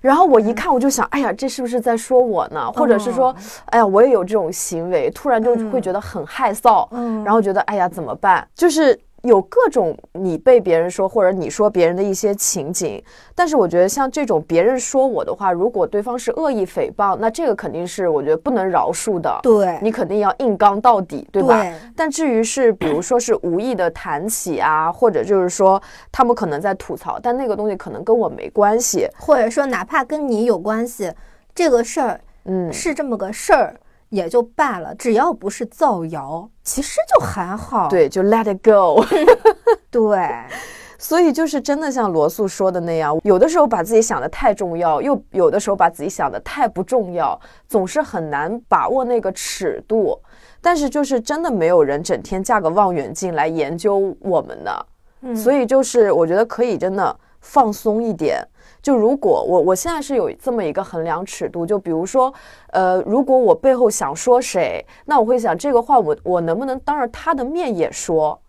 [0.00, 2.70] 然后我一看，我就想，哎呀，这是不是在说我呢？
[2.72, 3.34] 或者是说，
[3.66, 6.88] 哎呀，我也有这种行为，突然就会觉得很害臊，
[7.24, 8.46] 然后觉得，哎呀，怎么办？
[8.54, 8.98] 就是。
[9.22, 13.02] 有各种你被别人说或者你说别人的一些情景，
[13.34, 19.38] 但是我觉得像这种别人说我的话，如果对方是恶意诽谤，那这个肯定是我觉得不能饶恕的。
[19.42, 21.64] 对，你肯定要硬刚到底，对吧？
[21.94, 25.80] 但至于是比如说是无意的谈起啊，或者就是说
[26.10, 31.12] 他们可能在吐槽，但那个东西可能跟我没关系，或者说哪怕跟你有关系，
[31.54, 33.76] 这个事儿，嗯，是这么个事儿。
[34.10, 37.88] 也就罢了，只要不是造谣，其实就还好。
[37.88, 39.04] 对，就 let it go。
[39.90, 40.28] 对，
[40.98, 50.20] 所以就是真的像罗素说的那样，有的时候把自己想的太重要，又有的时候把自己想的太不重要，总是很难把握那个尺度。
[50.60, 54.86] 但是就是真的没有人整天架个望远镜来研究我们的，
[55.34, 58.46] 所以就是我觉得可以真的放松一点。
[58.82, 62.32] 就如果我我现在是有这么一个衡量尺度，就比如说，
[62.72, 68.40] 呃，如果我背后想说谁，那我会想这个话我我能不能当着他的面也说？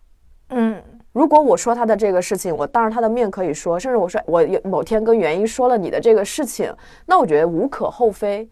[0.48, 6.74] 嗯，如果我说他的这个事情，我当着他的面可以说，甚至我说我有某天跟原因说了你的这个事情，
[7.06, 8.48] 那我觉得无可厚非，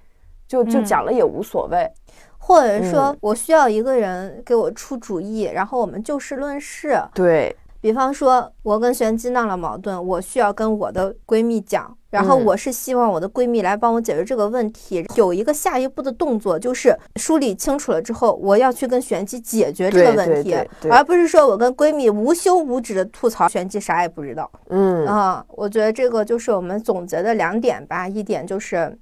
[0.47, 1.91] 就就讲了也无所谓。
[2.37, 7.01] 或者说我需要一个人给我出主意，然后我们就事论事。
[7.15, 7.55] 对。
[7.81, 15.05] 比方说，我跟玄机闹了矛盾，我需要跟我的闺蜜讲，然后我是希望我的闺蜜来帮我解决这个问题。
[15.17, 20.55] 有一个下一步的动作，就是梳理清楚了之后，我要去跟玄机解决这个问题，
[20.91, 24.51] 而不是说我跟闺蜜无休无止的吐槽，玄机啥也不知道。
[24.69, 28.95] 嗯啊，我觉得这个就是我们总结的两点吧，一点就是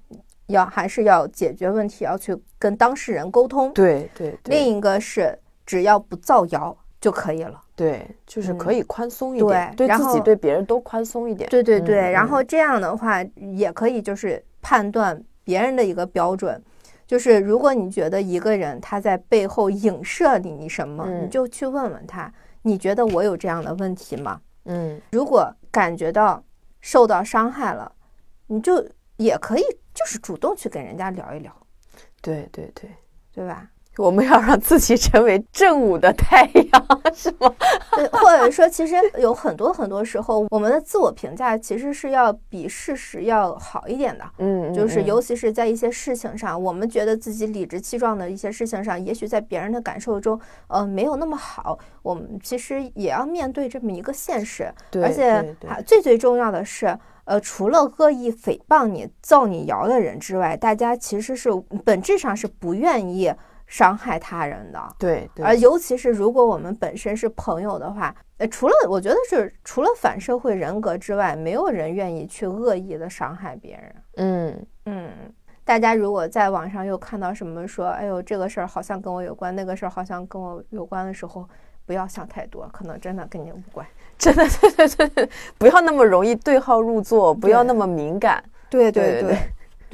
[0.46, 3.72] 要还是要解决问题，要去跟当事人沟通。
[3.72, 4.38] 对对。
[4.44, 5.36] 另一个是
[5.66, 7.62] 只要不造谣就可以了。
[7.76, 11.48] 对，就是可以宽松一点，对自己对别人都宽松一点。
[11.48, 16.60] 对对对，然后这样的话也可以就是判断别人的一个标准，
[17.06, 22.32] 就是如果你觉得一个人他在背后影射你你什么，你就去问问他，
[22.62, 24.40] 你觉得我有这样的问题吗？
[24.64, 26.42] 嗯，如果感觉到
[26.80, 27.90] 受到伤害了，
[28.48, 28.84] 你就
[29.18, 29.62] 也可以
[29.94, 31.54] 就是主动去跟人家聊一聊。
[32.20, 32.90] 对对对，
[33.32, 33.70] 对吧？
[33.98, 37.52] 我们要让自己成为正午的太阳，是吗？
[37.96, 44.24] 对，或者说，其实有很多很多时候，我们的自我评价其实是要比事实要好一点的。
[44.38, 51.78] 嗯，就是尤其是在一些事情上，我们觉得自己理直气壮的一些事情上，也许在别人的感受中，呃，没有那么好。
[52.02, 54.72] 我们其实也要面对这么一个现实。
[54.90, 61.50] 对，而且最最重要的是，呃，除了恶意诽谤你、造你谣的人之外，大家其实是
[61.84, 63.32] 本质上是不愿意。
[63.68, 73.94] 伤害他人的，对，而尤其是如果我们本身是朋友的话，呃，除了我觉得是除了反社会人格之外，没有人愿意去恶意的伤害别人。
[74.16, 75.10] 嗯嗯，
[75.64, 81.46] 大家如果在网上又看到什么说，哎呦，这个事儿好像跟我有关，那个事儿好像跟我有关的时候，
[81.84, 83.86] 不要想太多，可能真的跟你无关。
[84.16, 88.42] 真的，对对对对，不要那么容易对号入座，不要那么敏感。
[88.70, 89.22] 对对对。
[89.22, 89.38] 对，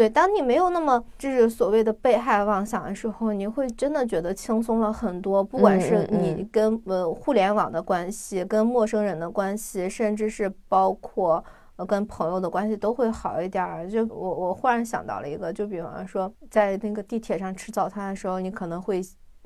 [0.09, 5.43] 当你没有那么就是所谓的被害妄想的时候，你会真的觉得轻松了很多。
[5.43, 11.43] 不管是你跟呃互联网的关系、跟陌生人的关系，甚至是包括
[11.77, 13.89] 呃跟朋友的关系，都会好一点儿。
[13.89, 19.01] 就我我忽然想到了一个，就比方说在那个地铁上吃早餐的时候，你可能会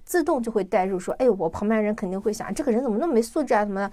[0.05, 3.91] 自动就会带入说，哎，我旁边人肯定会想，这个人怎么那么没素质啊，什么的。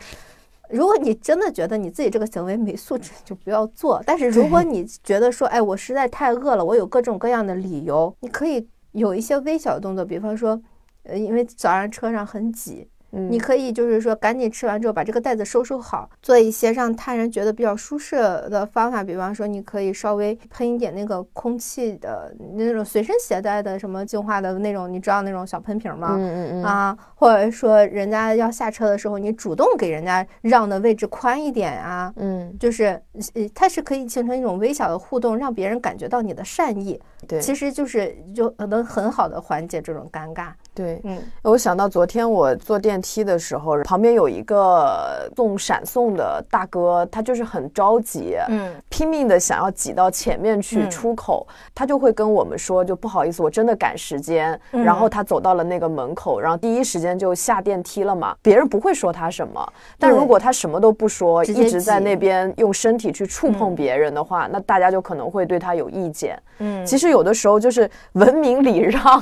[0.69, 4.01] 如果你真的觉得你自己这个行为没素质，就不要做。
[4.05, 10.59] 但是如果你觉得说，哎，我实在太饿了，我有各种各样的理由，你可以有一些微小的动作，比方说，
[11.03, 12.87] 呃，因为早上车上很挤。
[13.29, 19.03] 你可以就是说，赶紧吃完之后把这个袋子收收好，做一些让他人觉得比较舒适的方法。
[19.03, 26.15] 比方说，你可以稍微喷一点那个空气的那种随身携带的什么净化的那种，你知道那种小喷瓶吗？
[26.17, 26.63] 嗯嗯嗯。
[26.63, 32.13] 啊，或者说人家要下车的时候，你主动给人家让的位置宽一点啊。
[32.17, 33.01] 嗯，就是
[33.33, 36.99] 呃，它是可以形成一种微小的互动，让别人感觉到你的善意。
[37.27, 40.47] 对，其实就是就能很好的缓解这种尴尬。
[40.73, 54.59] 对，嗯，我想到昨天我坐电梯的时候，旁边有一个送闪送的大哥，他就是很着急，嗯，拼命的想要挤到前面去出口，他就会跟我们说，就不好意思，我真的赶时间。
[54.71, 58.35] 然后他走到了那个门口，然后第一时间就下电梯了嘛。
[58.41, 59.65] 别人不会说他什么，
[59.97, 66.37] 但如果他什么都不说，一直在那边用身体去触碰别人的话，那大家就可能会对他有意见。
[66.59, 69.21] 嗯，其实有的时候就是文明礼让，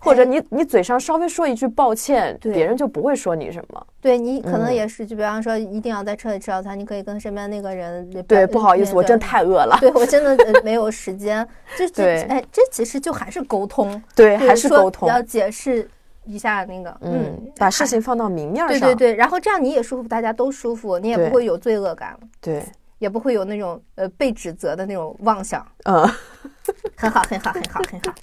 [0.00, 3.86] 或者你你嘴上稍微说一句抱歉，别人就不会说你什么。
[4.00, 11.46] 对你可能也是，就比方说一定要在车里吃早餐，你可以跟身边那个人对，不好意思，我真太饿了，对我真的没有时间。
[11.76, 15.88] 这这哎，这其实就还是沟通，对，还是沟通，要解释
[16.24, 22.62] 一下那个，嗯，把事情放到明面上，对对对，然后这样你也舒服，大家都舒服，你也不会有罪恶感，对。
[23.00, 26.06] 也不会有那种呃被指责的那种妄想，嗯，
[26.96, 28.14] 很好，很好，很好，很好。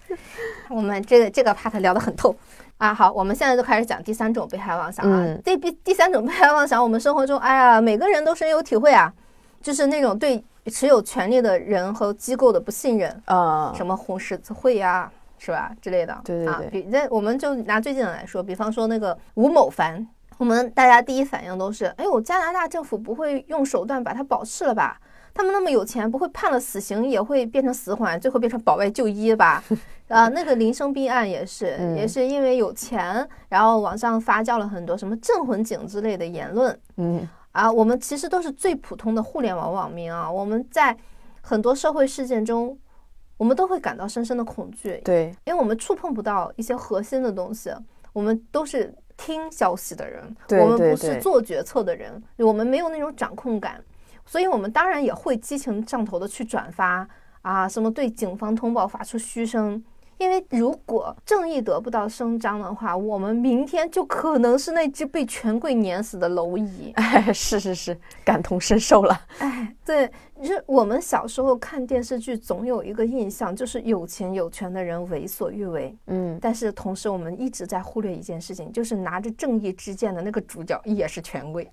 [0.69, 2.33] 我们这个这个 part 聊得很透
[2.77, 2.93] 啊。
[2.93, 5.35] 好，我们现在就开始讲第三种被害妄想啊。
[5.43, 9.11] 第第第三种被害妄想，我们生活中，哎呀，每个人都深有体会啊，
[9.61, 16.15] 就是那种对持有权利的人和机构的不信任啊，什么红十字会呀，是吧之类的。
[16.23, 16.69] 对对对。
[16.69, 20.07] 比那我们就拿最近的来说，比方说那个吴某凡。
[20.37, 24.99] 我们大家第一反应都是，哎呦，加拿大政府不会用手段把他保释了吧？
[25.33, 29.63] 他们那么有钱，不会判了死刑也会变成死缓，最后变成保外就医吧？
[30.09, 36.79] 啊，那个林生斌案也是，也是因为有钱，然后网上发酵了很多什么镇魂警之类的言论。
[36.95, 40.95] 嗯，啊，我们其实都是最普通的互联网网民啊，我们在
[41.41, 42.77] 很多社会事件中，
[43.37, 45.01] 我们都会感到深深的恐惧。
[45.03, 47.71] 对，因为我们触碰不到一些核心的东西，
[48.13, 48.93] 我们都是。
[49.17, 53.83] 听消息的人，我们不是做决策的人，我们没有那种掌控感，
[54.25, 57.07] 所以我们当然也会激情上头的去转发
[57.41, 59.83] 啊，什么对警方通报发出嘘声。
[60.17, 66.91] 因为如果正义得不到伸张的话，我们明天就可能是那只被权贵碾死的蝼蚁。
[66.97, 69.21] 哎，是是是，感同身受了。
[69.39, 70.11] 哎，对，
[70.41, 75.95] 就是我们小时候看电视剧，总有一个印象，就是有钱有权的人为所欲为。
[76.07, 81.69] 嗯，但是同时我们一直在忽略一件事情，就是拿着正义之剑的那个主角也是权贵。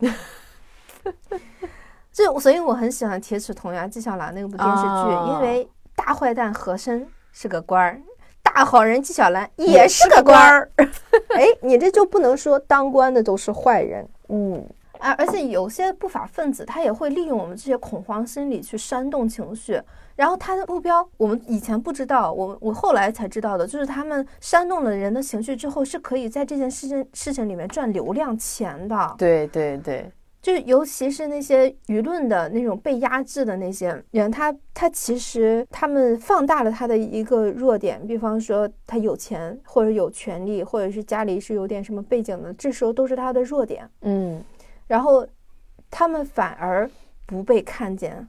[2.12, 8.00] 这，所以我很喜欢《铁齿铜牙纪晓岚》那部电视剧，因为大坏蛋和珅是个官儿。
[8.54, 10.70] 大好人纪晓岚也是个官儿，
[11.34, 14.64] 哎，你这就不能说当官的都是坏人，嗯，
[15.00, 19.80] 啊，而且有些不法分子他也会利用我们这些恐慌心理去煽动情绪，
[20.14, 30.08] 然后他的目标我们以前不知道，我我后来才知道的，就是他们煽动了人的情绪之后，是可以在这件事情事情里面赚流量钱的，对对对。
[30.44, 43.88] 就是尤其是那些舆论的那种被压制的那些人，他他其实他们放大了他的一个弱点，比方说他有钱或者有权利，或者是家里是有点什么背景的，这时候都是他的弱点。
[44.02, 44.44] 嗯，
[44.86, 45.26] 然后
[45.90, 46.90] 他们反而
[47.24, 48.28] 不被看见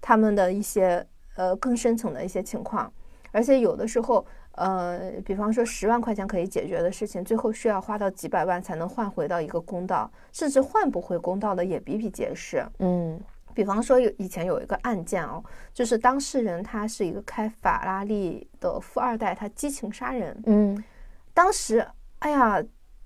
[0.00, 2.90] 他们的一些呃更深层的一些情况，
[3.32, 4.24] 而且有的时候。
[4.56, 12.64] 呃，比方说十万块钱可以解决的事情，最后需要花到几百万才能换回到一个公道，甚至换不回公道的也比比皆是。
[12.78, 13.20] 嗯，
[13.52, 15.42] 比方说有以前有一个案件哦，
[15.72, 20.40] 就是当事人他是一个开法拉利的富二代，他激情杀人。
[20.46, 20.84] 嗯，
[21.32, 21.84] 当时
[22.20, 22.62] 哎呀，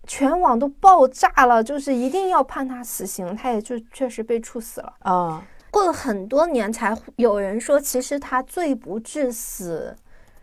[0.07, 4.95] 全网都爆炸了，就是一定要判他死刑，他也就确实被处死了。
[4.99, 9.97] 啊，过了很多年才有人说，其实他罪不至死。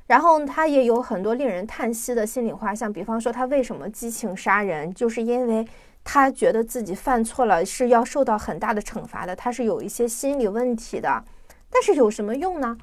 [0.08, 5.68] 然后他也有很多令人叹息的心里话，像比方说他为什么激情杀人，就是因为
[6.04, 11.24] 他觉得自己犯错了是要受到很大的惩罚的，他是有一些心理问题的。
[11.70, 12.78] 但是有什么用呢？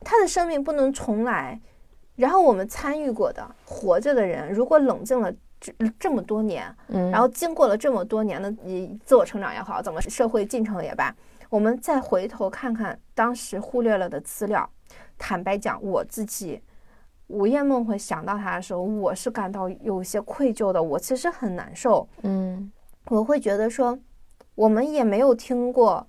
[0.00, 1.60] 他的生命不能重来。
[2.16, 11.14] 然后我们参与过的活着的人，如果冷静了这这么多年，嗯，然后经过了这么多年的你自我成长也好，怎么社会进程也罢，
[11.48, 14.68] 我们再回头看看当时忽略了的资料。
[15.22, 16.60] 坦白讲，我自己
[17.28, 20.82] 午夜梦回想到他的时候，我是感到有些愧疚的。
[20.82, 22.72] 我其实很难受，嗯，
[23.06, 23.96] 我会觉得说，
[24.56, 26.04] 我们也没有听过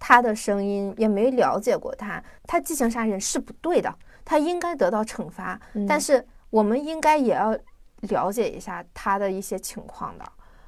[0.00, 2.20] 他的声音，也没了解过他。
[2.42, 3.94] 他激情杀人是不对的，
[4.24, 5.58] 他应该得到惩罚。
[5.86, 7.56] 但是我们应该也要
[8.00, 10.24] 了解一下他的一些情况的，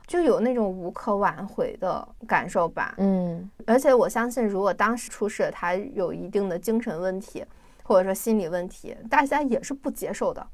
[0.06, 2.94] 就有那种无可挽回的感受吧。
[2.98, 7.44] 嗯，而且我相信，如果当时出事，他有一定的精神问题。
[7.88, 10.46] 或者说心理问题，大家也是不接受的，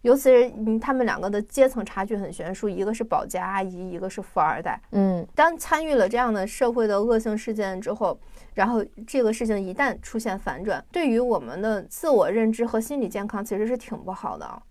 [0.00, 4.80] 尤其是嗯，他们两个的阶层差距很悬殊，一个是保洁阿姨，一个是富二代。
[4.92, 8.18] 嗯，当参与了这样的社会的恶性事件之后，
[8.54, 14.62] 然后这个事情一旦出现反转，对于我们的自我认知和心理健康其实是挺不好的。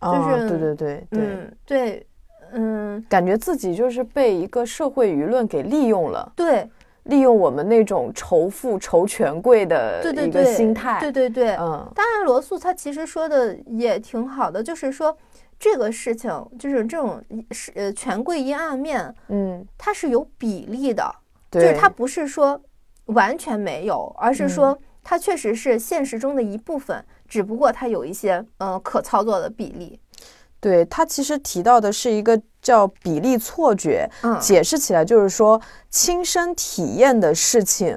[0.00, 2.06] 就是对对对对，嗯对，
[2.52, 6.32] 嗯，感觉自己就是被一个社会舆论给利用了。
[6.36, 6.70] 对。
[7.06, 15.16] 利用我们那种仇富、仇权贵的一个心态，对对对，嗯，当然罗素他其实说的也挺好的，就是说
[15.58, 21.14] 这个事情就是这种是呃权贵阴暗面，嗯，它是有比例的，
[21.50, 22.60] 就是它不是说
[23.06, 29.98] 完全没有，而是说它确实是现实中的一部分，只不过它有一些呃可操作的比例。
[30.58, 37.96] 对他其实提到的是一个叫比例错觉，嗯，解释起来就是说亲身体验的事情，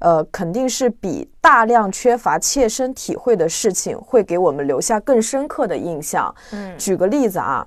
[0.00, 6.34] 呃，肯定是比大量缺乏切身体会的事情会给我们留下更深刻的印象。
[6.52, 7.66] 嗯，举个例子啊，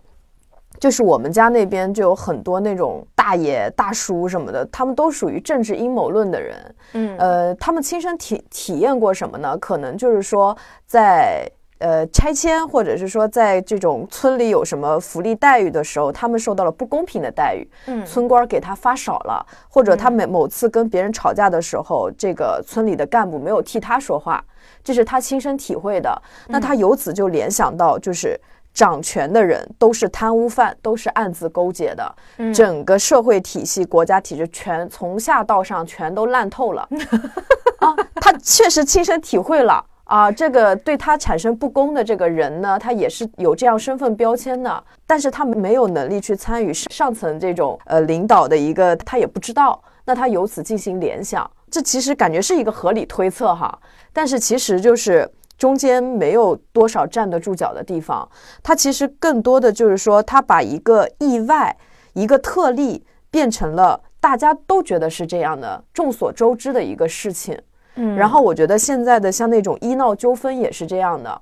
[0.79, 6.75] 就是我们家那边就有很多那种大爷大叔什么的，他们都属于政治阴谋论的人。
[6.93, 9.57] 嗯，呃，他们亲身体体验过什么呢？
[9.57, 11.49] 可能就是说在。
[11.79, 24.43] 呃，拆迁或者是说在这种村里有什么福利待遇的时候，他们受到了不公平的待遇，嗯，村官给他发少了，或者他每某次跟别人吵架的时候，这个村里的干部没有替他说话，
[24.83, 26.21] 这是他亲身体会的。
[26.47, 28.39] 那他由此就联想到，就是
[28.73, 32.15] 掌权的人都是贪污犯，都是暗自勾结的，
[32.53, 36.87] 整个社会体系、国家体制全从下到上全都烂透了
[37.79, 37.93] 啊！
[38.15, 39.83] 他确实亲身体会了。
[40.13, 53.75] 啊，这个对他产生不公的这个人呢，他也是有这样身份标签的，但是他没有能力去参与上层这种呃领导的一个，他也不知道，那他由此进行联想，这其实感觉是一个合理推测哈，
[54.13, 58.29] 但是其实就是中间没有多少站得住脚的地方，
[58.61, 61.75] 他其实更多的就是说，他把一个意外、
[62.13, 67.59] 一个特例变成了大家都觉得是这样的、众所周知的一个事情。
[67.95, 71.41] 嗯，然后我觉得现在的像那种医闹纠纷也是这样的，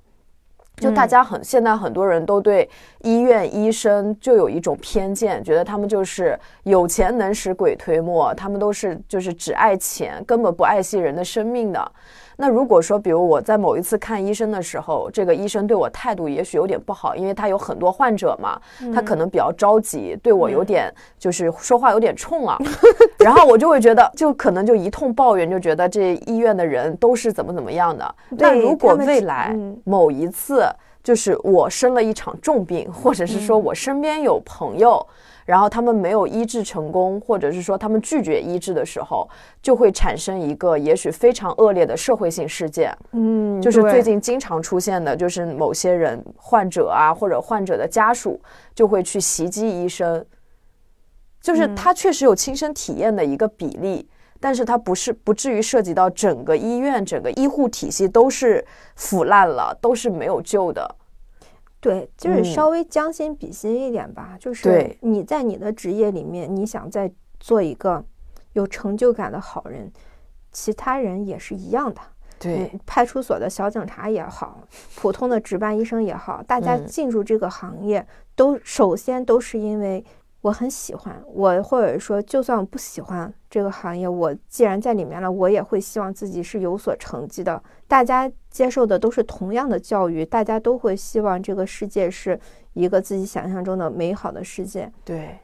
[0.78, 2.70] 就大家很现在很多人都对
[3.02, 11.92] 医院医生就有一种偏见，觉得他们就是有钱能使鬼推磨，他们都是就是只爱钱，根本不爱惜人的生命的。
[12.38, 18.60] 那如果说，比如我在某一次看医生的时候，这个医生对我态度也许有点不好，因为他有很多患者嘛，
[18.94, 22.58] 他可能比较着急，对我有点就是说话有点冲啊，
[23.20, 28.16] 然后我就会觉得，就可能就一通抱怨，就觉得这医院的人都是怎么怎么样的。
[28.30, 30.66] 那如果未来某一次，
[31.04, 35.06] 就是我生了一场重病，或者是说我身边有朋友。
[35.46, 39.28] 然后他们没有医治成功，或者是说他们拒绝医治的时候，
[39.62, 42.96] 就会产生一个也许非常恶劣的社会性事件。
[43.12, 48.40] 嗯，就是最近经常出现的，就是某些人患者啊，或者患者的家属
[48.74, 50.26] 就会去袭击医生。
[51.42, 54.08] 就是他确实有亲身体验的一个比例，
[54.40, 58.64] 但是他不是不至于涉及到整个医院、整个医护体系都是
[58.96, 60.96] 腐烂了，都是没有救的。
[61.82, 64.38] 对，就是稍微将心比心一点吧。
[64.40, 68.06] 就是你在你的职业里面，你想再做一个
[68.54, 69.92] 有成就感的好人，
[70.52, 72.00] 其他人也是一样的。
[72.38, 80.04] 对，派出所的小警察也好，普通的值班医生也好，大家进入这个行业，都首先都是因为
[80.42, 87.62] 我很喜欢我，或者说就算我不喜欢这个行业，我既然在里面了，我也会希望自己是有所成绩的。
[87.88, 92.40] 大家接受的都是同样的教育，大家都会希望这个世界是
[92.74, 94.92] 一个自己想象中的美好的世界。
[95.06, 95.38] 对。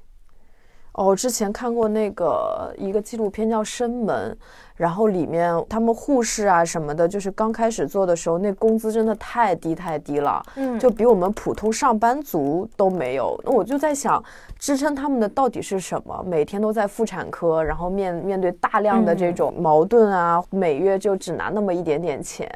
[0.98, 4.32] 哦，之前看过那个一个纪录片叫《生门》，
[4.76, 13.40] 然后里面他们护士啊什么的，就是刚开始做的时候，那工资真的太低太低了，嗯，就比我们普通上班族都没有。
[13.46, 14.24] 那我就在想，
[14.58, 16.26] 支撑他们的到底是什么？
[16.26, 22.52] 每天都在妇产科，然后面面对大量的这种矛盾啊，每月就只拿那么一点点钱。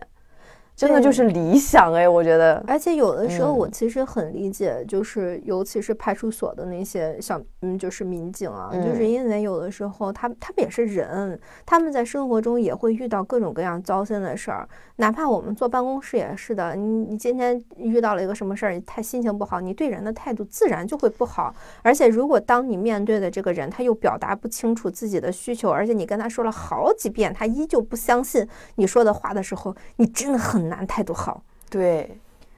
[0.75, 16.75] 真的就是理想哎，我觉得，而且有的时候我其实很理解，就是尤其是派出所的那些小嗯，就是民警啊，就是因为有的时候他他们也是人，他们在生活中也会遇到各种各样糟心的事儿，哪怕我们坐办公室也是的。
[16.75, 21.53] 你你今天遇到了一个什么事儿，太心情不好，你对人的态度自然就会不好。
[21.83, 30.60] 而且如果当你面对的这个人他又表达不清楚自己的需求，而且你跟他说了好几遍，他依旧不相信你说的话的时候，你真的很。
[30.69, 32.17] 难态度好，对，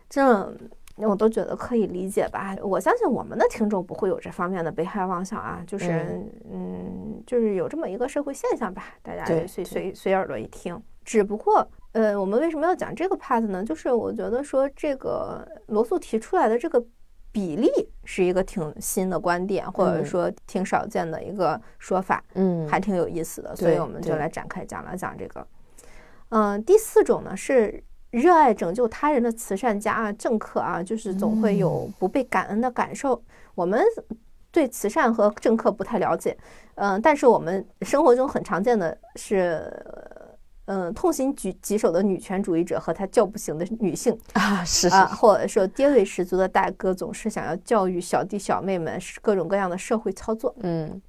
[0.10, 0.54] 这
[0.98, 2.56] 我都觉得可以理解吧。
[2.62, 10.80] 我相信我们的听众不会有这方面的被害妄想啊，就是嗯，就是有这么一个社会现象吧，大家随随随耳朵一听。
[11.04, 13.64] 只不过，呃，我们为什么要讲这个 part 呢？
[13.64, 16.80] 就是我觉得说这个罗素提出来的这个
[17.32, 17.68] 比例
[18.06, 25.48] 是一个挺新的观点，或者说挺少见的一个说法，嗯，还挺有意思的，所以我们就来展开讲了讲这个。
[26.30, 27.84] 嗯，第四种呢是。
[28.14, 33.20] 热爱拯救他人的慈善家啊，政客啊，就是总会有不被感恩的感受。
[33.56, 33.84] 我们
[34.52, 36.38] 对慈善和政客不太了解，
[36.76, 39.68] 嗯，但是我们生活中很常见的是，
[40.66, 50.54] 嗯，痛心疾疾首的女权主义者和他叫不醒的女性啊，是啊，或者说爹味十足的大哥，总是想要教育小弟小妹们各种各样的社会操作。
[50.62, 51.02] 嗯，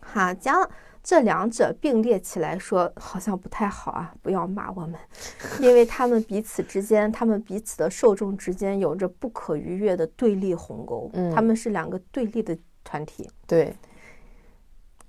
[0.00, 0.56] 哈将。
[1.04, 4.14] 这两者并列起来说，好像不太好啊！
[4.22, 4.98] 不要骂我们，
[5.60, 11.10] 因为他们彼此之间，他们彼此的受众之间有着不可逾越的对立鸿沟。
[11.12, 13.28] 嗯，他们是两个对立的团体。
[13.46, 13.76] 对，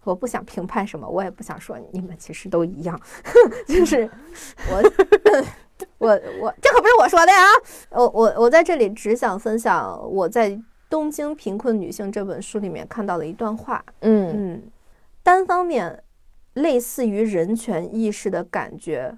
[0.04, 3.00] 我不想评判什么，我也不想说你们其实都一样。
[3.66, 4.10] 就是
[4.70, 4.84] 我，
[5.98, 6.10] 我，
[6.42, 7.38] 我，这可不是我说的呀！
[7.92, 10.50] 我，我，我在这里只想分享我在
[10.90, 13.82] 《东京贫困女性》这本书里面看到的一段话。
[14.02, 14.64] 嗯嗯。
[15.26, 16.04] 单方面，
[16.54, 19.18] 类似于人权意识的感觉，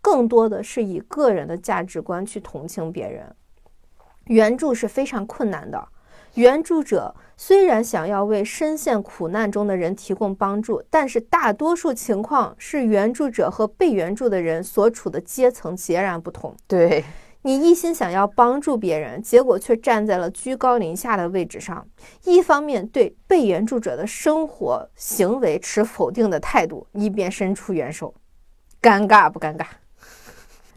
[0.00, 3.36] 更多的是以个人的价值观去同情别人。
[4.28, 5.88] 援助是非常困难的。
[6.36, 16.56] 援助者虽然想要为深陷苦难中的人提供帮助，但是大多数情况是援助者和被援助的人所处的阶层截然不同。
[16.66, 17.04] 对。
[17.44, 21.84] 你一心想要帮助别人，结果却站在了居高临下的位置上。
[22.24, 28.14] 一方面对被援助者的生活行为持否定的态度，一边伸出援手，
[28.80, 29.66] 尴尬不尴尬？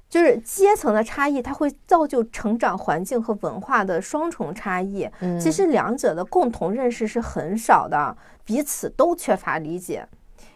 [0.09, 5.07] 就是阶层的差异，它会造就成长环境和文化的双重差异。
[5.39, 10.07] 其实两者的共同认识是很少的，彼此都缺乏理解。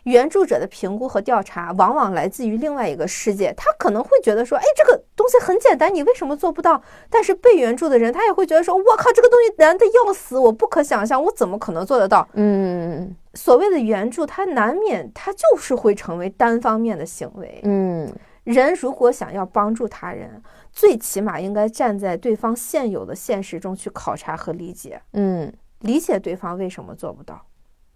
[0.10, 6.82] 援助者的评估和调查往往来自于另外一个世界，他可能会觉得说，哎，这个东西很简单，你为什么做不到？
[7.10, 12.28] 但是被援助的人，他也会觉得说，我靠，这个东西难的要死，我不可想象，我怎么可能做得到？
[12.34, 17.60] 嗯，所谓的援助，它难免，它就是会成为单方面的行为。
[17.64, 18.12] 嗯，
[18.43, 20.41] 人如果想要帮助他人，
[20.72, 24.99] 最起码应该站在对方现有的现实中去考察和理解。
[25.14, 27.45] 嗯，理解对方为什么做不到。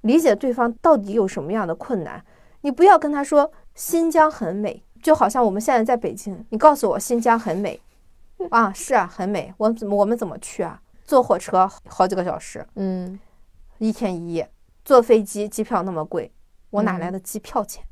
[0.04, 2.24] 理解对方到底有什么样的困难，
[2.62, 7.82] 你不要跟他说新疆很美，就好像我们现在在北京，你告诉我新疆很美，
[8.50, 10.80] 啊，是啊，很美，我怎么我们怎么去啊？
[11.06, 13.20] 坐火车好几个小时，嗯，
[13.80, 14.50] 一天一夜，
[14.86, 16.32] 坐飞机机票那么贵，
[16.70, 17.84] 我哪来的机票钱？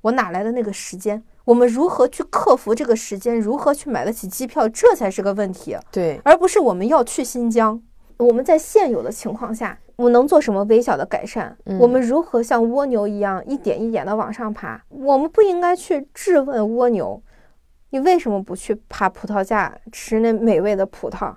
[0.00, 1.22] 我哪来的那个时间？
[1.46, 3.38] 我们如何去克服这个时间？
[3.38, 4.68] 如何去买得起机票？
[4.68, 5.76] 这才是个问题。
[5.90, 7.82] 对，而不是我们要去新疆。
[8.18, 9.78] 我们在现有的情况下。
[9.96, 11.56] 我能做什么微小的改善？
[11.78, 14.82] 我们如何像蜗牛一样一点一点的往上爬？
[14.88, 17.22] 我们不应该去质问蜗牛，
[17.90, 21.36] 你为什么不去爬葡萄架吃那美味的葡萄？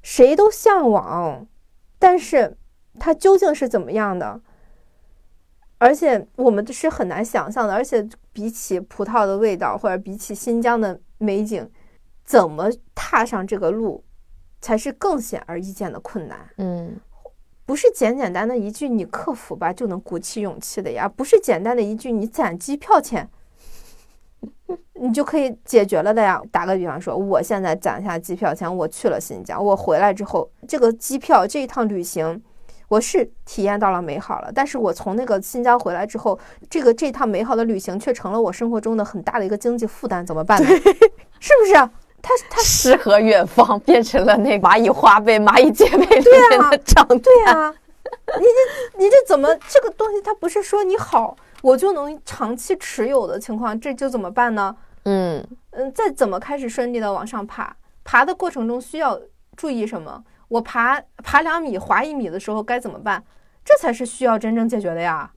[0.00, 1.44] 谁都向往，
[1.98, 2.56] 但是
[3.00, 4.40] 它究竟是怎么样的？
[5.78, 7.74] 而且我们是很难想象的。
[7.74, 11.68] 而且比起葡萄的味道，或者比起新疆的美景，
[12.24, 14.04] 怎么踏上这个路，
[14.66, 16.36] 才是更显而易见的困难。
[16.58, 16.96] 嗯，
[17.64, 23.28] 不是简简单的一句“你克服吧”就能鼓起勇气的呀，不是简单的一句“你攒机票钱”。
[24.94, 26.42] 你就可以解决了的呀。
[26.50, 32.42] 打个比方说，我现在攒下机票钱，我去了新疆，我回来之后，这个机票这一趟旅行，
[32.88, 34.50] 我是体验到了美好了。
[34.52, 36.36] 但是我从那个新疆回来之后，
[36.68, 40.68] 这个这趟美好的旅行却成了我生活中的很大的一个经济负担，怎么办呢？
[41.38, 41.90] 是不是？
[42.22, 47.18] 他他诗和远方 变成了那蚂蚁花呗、蚂蚁借呗里面的账单。
[47.20, 47.74] 对啊，
[48.38, 50.20] 你这你这怎么这个东西？
[50.22, 51.36] 它不是说你好。
[51.62, 54.76] 我就能长期持有的情况，这就怎么办呢？
[55.04, 57.74] 嗯嗯，再怎么开始顺利的往上爬？
[58.04, 59.18] 爬的过程中需要
[59.56, 60.22] 注意什么？
[60.48, 63.24] 我爬爬两米，滑一米的时候该怎么办？
[63.64, 65.28] 这才是需要真正解决的呀。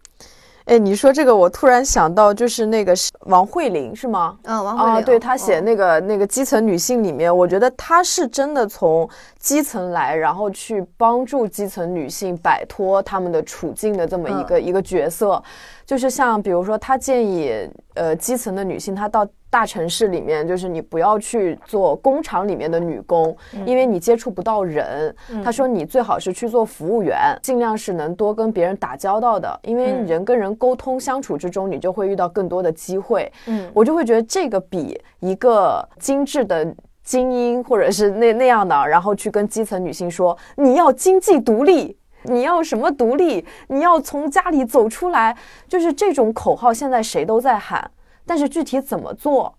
[0.69, 4.37] 哎，你说这个，我突然想到，就是那个王慧玲是吗？
[4.43, 9.09] 嗯，王慧玲，对她写那个那个基层女性里面，我觉得她是真的从
[9.39, 15.41] 基层来，然后去帮助基层女性摆脱她们的处境的这么一个一个角色。
[15.89, 19.27] 就是像比如说，他建议呃基层的女性，她到。
[19.51, 23.35] 大城市里面，就是你不要去做工厂里面的女工，
[23.65, 25.11] 因为你接触不到人。
[25.43, 33.31] 他说你最好是去做服务员，尽量是能多跟别人打交道的，因为人跟人沟通相处之中，你就会遇到更多的机会。
[33.47, 41.97] 嗯，我就会觉得这个比一个精致的精英或者是那那样的，然后去跟基层女性说你要经济独立，
[42.29, 45.35] 你要什么独立，你要从家里走出来，
[45.67, 47.89] 就是这种口号，现在谁都在喊。
[48.25, 49.53] 但是具体怎么做，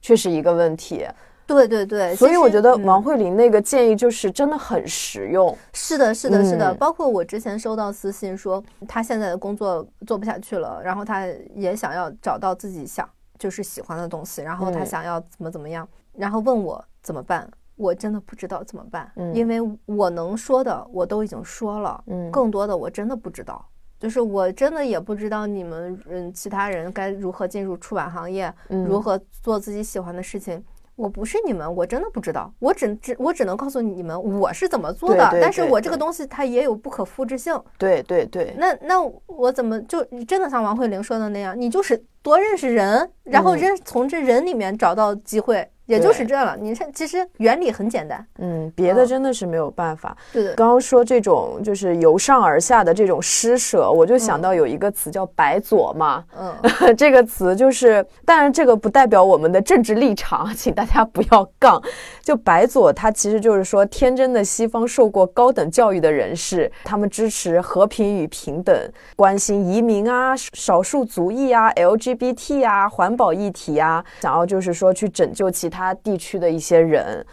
[0.00, 1.06] 却是一个问题。
[1.46, 5.56] 对对对，所以我觉得王慧玲那个建议就是真的很实用。
[5.72, 6.74] 是的，是的，是的。
[6.74, 13.08] 包括我之前收到私信说，他现在的工作做不下去了，然后他也想要找到自己想
[13.38, 17.48] 就是喜欢的东西，然后他想要怎么怎么样，然后问我怎么办。
[17.76, 23.64] 我真的不知道怎么办，因为我能说的我都已经说了，嗯，更多的我真的不知道。
[23.98, 30.62] 就是我真的也不知道你们嗯其他人该如何进入出版行业，如何做自己喜欢的事情。
[30.96, 32.50] 我不是你们，我真的不知道。
[32.58, 35.28] 我只只我只能告诉你们我是怎么做的。
[35.42, 37.58] 但是我这个东西它也有不可复制性。
[37.76, 38.54] 对对对。
[38.58, 41.58] 那那我怎么就真的像王慧玲说的那样？
[41.58, 45.66] 你就是多认识人，然后认从这人里面找到机会。
[45.86, 50.16] 也就是这了，你看，其实原理很简单，嗯，别的真的是没有办法。
[50.32, 56.52] 对的，刚刚说这种就是由上而下的这种施舍，我就想到有一个词叫“白左”嘛，嗯，
[56.98, 61.80] 这个词就是，但是这个不代表我们的政治立场，请大家不要杠。
[62.20, 68.76] 就“白左”，它其实就是说天真的西方受过高等教育的人士，他们支持和平与平等，
[69.14, 75.75] 关心移民啊、少数族裔啊、LGBT 啊、环保议题啊，想要就是说去拯救其他。
[75.76, 77.24] 他地区的一些人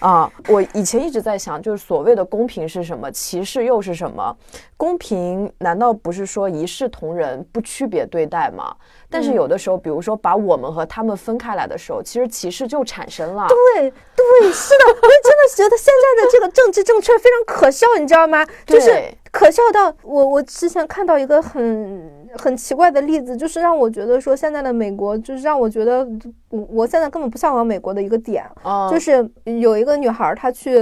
[0.00, 4.36] 啊，我以前一直在想，就是所谓的公平是什么，歧视又是什么？
[4.76, 8.74] 公平难道不是说一视同仁、不区别对待吗？
[9.08, 13.46] 但是有的时候，比如说把我们和他们分开来的时候，其实歧视就产生了。
[13.48, 18.44] 对对，是的，我真的觉得现在的这个政治正确非常可笑，你知道吗？
[18.66, 18.90] 就是
[19.30, 22.23] 可笑到我，我之前看到一个很。
[22.36, 26.06] 很奇怪的例子，就是让我觉得说现在的美国，就是让我觉得
[26.48, 28.44] 我我现在根本不向往美国的一个点，
[28.90, 30.78] 就是有一个女孩她去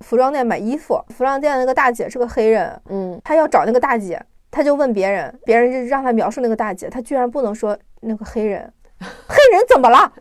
[0.00, 4.20] 服装店买衣服，服装店那个大姐是个黑人，嗯，她要找那个大姐，
[4.50, 10.12] 她就问别人，别人就让她描述那个大姐，她居然不能说那个黑人， 黑人怎么了？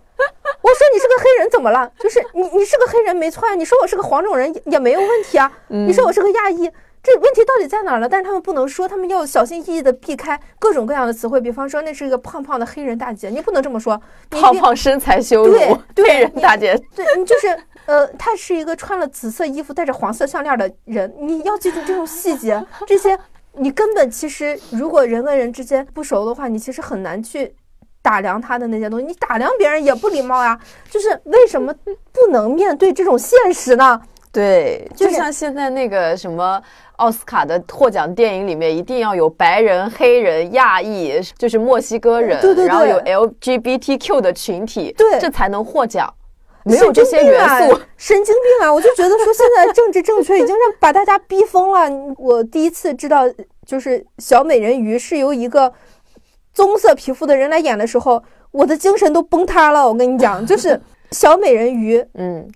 [0.61, 1.91] 我说你是个黑人怎么了？
[1.99, 6.69] 就是你你是个黑人没错呀，你说我是个黄种人也没有问题啊，你说我是个亚裔。
[7.03, 8.07] 这问题到底在哪儿呢？
[8.07, 11.41] 但是他们不能说，他们要小心翼翼地避开各种各样的词汇。
[11.41, 13.99] 比方说，那是一个胖胖的黑人大姐，你不能这么说。
[14.29, 15.57] 胖胖身材羞辱，
[15.95, 16.79] 对黑人大姐。
[16.95, 17.47] 对你就是
[17.87, 21.11] 呃，她是一个穿了紫色衣服、戴着黄色项链的人。
[21.17, 23.17] 你要记住这种细节，这些
[23.53, 27.51] 你根本其实如果人跟人之间不熟的话，你其实很难去
[28.03, 29.05] 打量他的那些东西。
[29.07, 30.59] 你打量别人也不礼貌呀。
[30.91, 31.73] 就是为什么
[32.11, 33.99] 不能面对这种现实呢？
[34.31, 36.61] 对，就像现在那个什么。
[37.01, 46.07] 奥斯卡的获奖电影里面一定要有白人、黑人、亚裔，就是墨西哥人，对对对，然后有 LGBTQ 的群体，对，这才能获奖。
[46.63, 48.71] 没有这些元素，神经病啊！
[48.71, 52.13] 我就觉得说现在政治正确已经让把大家逼疯了。
[52.19, 53.23] 我第一次知道，
[53.65, 55.73] 就是小美人鱼是由一个
[56.53, 58.21] 棕色皮肤的人来演的时候，
[58.51, 59.87] 我的精神都崩塌了。
[59.87, 60.79] 我跟你讲，就是
[61.09, 62.47] 小美人鱼，嗯。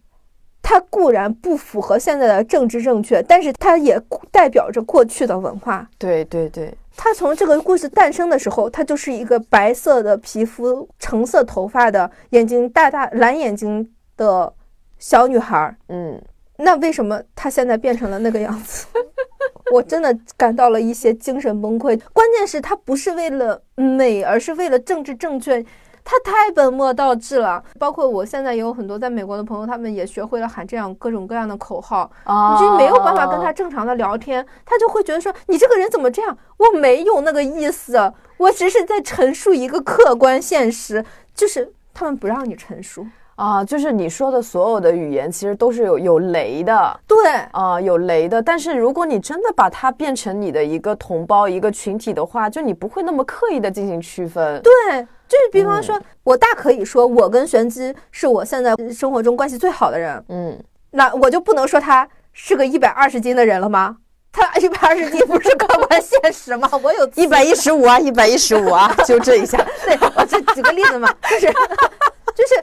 [0.68, 4.02] 它固然不符合现在的政治正确，但是它也
[4.32, 5.88] 代表着过去的文化。
[6.00, 13.88] 对对对，它从这个故事诞生的时候，它就是一个白色的皮肤、橙色头发的、眼睛大大蓝眼睛
[14.18, 14.52] 的
[14.98, 15.78] 小女孩儿。
[15.90, 16.20] 嗯，
[16.58, 18.88] 那为什么她现在变成了那个样子？
[19.72, 22.00] 我真的感到了一些精神崩溃。
[22.12, 25.64] 关键是她不是为了美，而是为了政治正确。
[26.06, 36.38] 他太本末倒置了，包括我现在也有很多在美国的朋友，他们也学会了喊这样各种各样的口号，你就没有办法跟他正常的聊天，他就会觉得说你这个人怎么这样？
[36.58, 41.04] 我没有那个意思，我只是在陈述一个客观现实，
[41.34, 43.06] 就是他们不让你陈述。
[43.36, 47.18] 啊，就是你说的所有的语言其实都是有有雷的，对。
[47.52, 48.42] 啊，有雷的。
[48.42, 55.06] 但是如果你真的把它变成你的一个同胞、一个群体的话，就你不会那么刻意的进行区分，对。
[55.28, 63.98] 就是比方说，我大可以说我跟玄机是我现在生活中关系最好的人，嗯，那我就不能说他是个一百二十斤的人了吗？
[64.32, 66.70] 他一百二十斤不是客观 现实吗？
[66.84, 69.58] 我有一百一十五啊，一百一十五啊，纠正一下。
[69.86, 72.56] 对，我就举个例子嘛，就是就是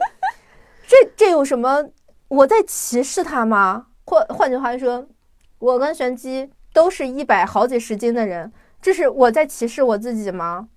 [0.87, 1.83] 这这有什么？
[2.27, 3.87] 我在歧视他吗？
[4.05, 5.05] 或换句话说，
[5.59, 8.51] 我跟玄机都是一百好几十斤的人，
[8.81, 10.67] 这是我在歧视我自己吗？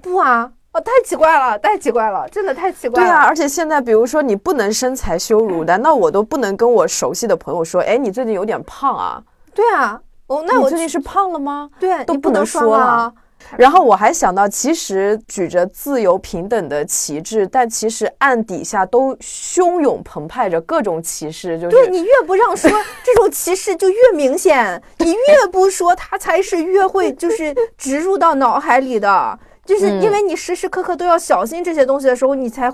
[0.00, 0.52] 不啊。
[0.72, 3.06] 哦，太奇怪了，太奇怪了，真的太奇怪了。
[3.06, 9.22] 对啊，而且现在，比如说你不能身材羞辱，难道我都不能跟我熟悉的朋友说，哎，你最近有点胖啊？
[9.54, 11.68] 对啊，哦，那我最近是胖了吗？
[11.78, 13.12] 对，都不能说了。
[13.58, 21.58] 然后我还想到，其实举着自由平等的旗帜，但其实暗底下都汹涌澎湃着各种歧视。
[21.60, 22.70] 就是对你越不让说，
[23.04, 29.38] 这种歧视就越明显；你越不说，它才是越会就是植入到脑海里的。
[29.64, 32.72] 就是因为你时时刻刻都要小心这些东西的时候，你才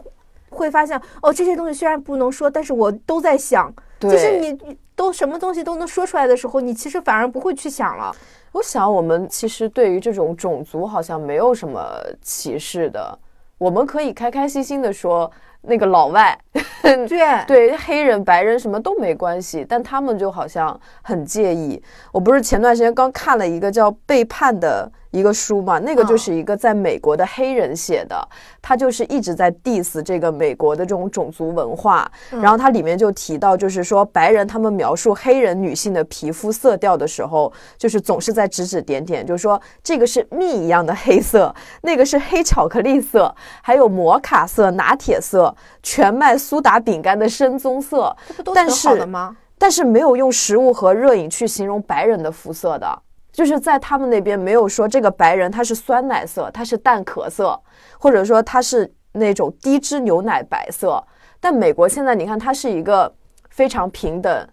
[0.50, 3.72] 会发现哦，这些东西虽然不能说，但是我都在想。
[4.00, 4.56] 就是你
[4.94, 8.14] 都什么东西都能说出来的时候，你其实反而不会去想了。
[8.52, 11.82] 我想，我们其实对于这种种族好像没有什么
[12.22, 13.18] 歧视的，
[13.58, 15.28] 我们可以开开心心的说
[15.62, 16.38] 那个老外，
[16.80, 21.82] 对对，黑人、白人什么都没关系，但他们就好像很介意。
[22.12, 24.90] 我不是前段时间刚看了一个叫《背叛》的。
[25.10, 28.28] 一个书嘛，那个就是一个在美国的黑人写的，
[28.60, 32.10] 他就是一直在 diss 这个美国的这种种族文化。
[32.30, 48.14] 然后它里面就提到，就是说白人他们描述黑人女性的皮肤色调的时候，就是总是在指指点点，就是说这个是蜜一样的黑色， 那个是黑巧克力色，还有摩卡色、拿铁色、全麦苏打饼干的深棕色。
[48.28, 49.36] 这不都挺好的吗？
[49.56, 53.02] 但是没有用食物和热饮去形容白人的肤色的。
[53.38, 57.56] 就是在他们那边没有说这个白人他是酸奶色，他是蛋壳色，
[57.96, 61.00] 或者说他是那种低脂牛奶白色。
[61.38, 63.14] 但美国现在你看，它是一个
[63.48, 64.48] 非常平等、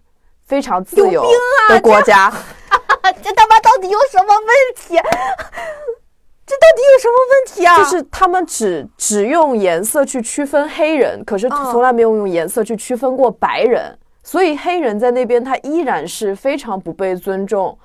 [0.46, 1.26] 非常自由
[1.68, 2.32] 的国家。
[3.20, 4.94] 这他妈到底有什么问题？
[6.46, 7.76] 这到底有什么问题啊？
[7.76, 17.76] 就是他们只只用颜色去区分黑人，可是从来没有用颜色去区分过白人，所以黑人在那边他依然是非常不被尊重。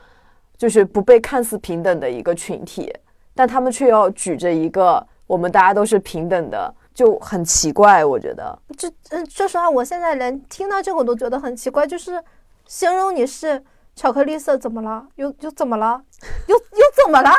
[0.62, 2.94] 就是不被看似平等的一个群体，
[3.34, 8.06] 但他们却要举着一个我们大家都是平等的，就很奇怪。
[8.06, 11.88] 我觉得，这嗯，说实话，我现在连听到这个我都觉得很奇怪。
[11.88, 12.24] 就是
[12.68, 13.60] 形容你是
[13.96, 15.04] 巧克力色，怎么了？
[15.16, 16.00] 又又怎么了？
[16.46, 17.32] 又又怎么了？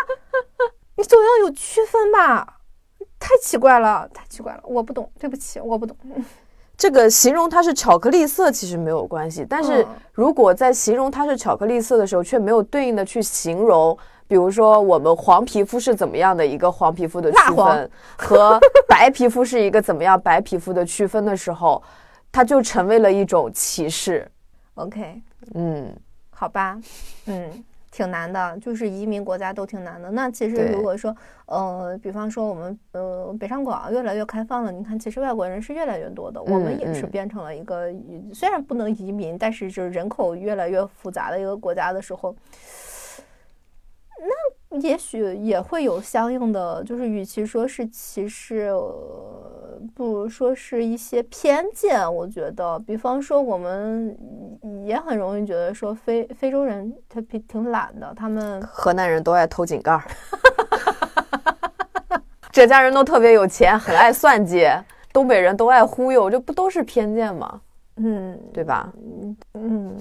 [0.96, 2.58] 你总要有区分吧？
[3.20, 5.96] 太奇怪了，太奇怪了，我不懂，对不起，我不懂。
[6.76, 13.96] 这个形容它是巧克力色其实没有关系，但是如果在形容它是巧克力色的时候，却没有对应的去形容，
[14.26, 18.58] 比如说我们黄皮肤是怎么样的一个黄皮肤的区分，和
[18.88, 21.80] 白皮肤是一个怎么样白皮肤的区分的时候，
[22.32, 24.28] 它就成为了一种歧视。
[24.74, 25.22] OK，
[25.54, 25.94] 嗯，
[26.30, 26.78] 好吧，
[27.26, 27.64] 嗯。
[27.92, 30.10] 挺难的，就是移民国家都挺难的。
[30.10, 31.14] 那其实如果说，
[31.44, 37.92] 呃，比方说我们，呃，北上广越来越开放了，你看，其实外国人是越来越多的，我们也是变成了一个
[38.32, 42.34] 虽然不能移民，但是就是人口越来越复杂的一个国家的时候，
[44.70, 48.72] 那也许也会有相应的，就是与其说是歧视。
[49.94, 54.16] 不如说是一些偏见，我觉得，比方说我们
[54.86, 60.02] 也很容易觉得说非非洲人他挺挺懒的，他们河南人都爱偷井盖儿，
[62.50, 64.66] 浙江人都特别有钱，很爱算计，
[65.12, 67.60] 东北人都爱忽悠，这不都是偏见吗？
[67.96, 68.92] 嗯，对吧？
[69.54, 69.94] 嗯，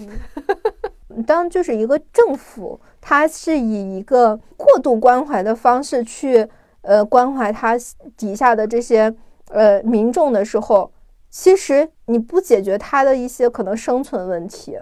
[1.27, 6.47] 当就是一个政府，它是以一个过度关怀的方式去
[6.81, 7.75] 呃关怀他
[8.15, 9.13] 底下的这些。
[9.51, 10.91] 呃，民众的时候，
[11.29, 14.77] 其实你不解决他的一些可能生存问题，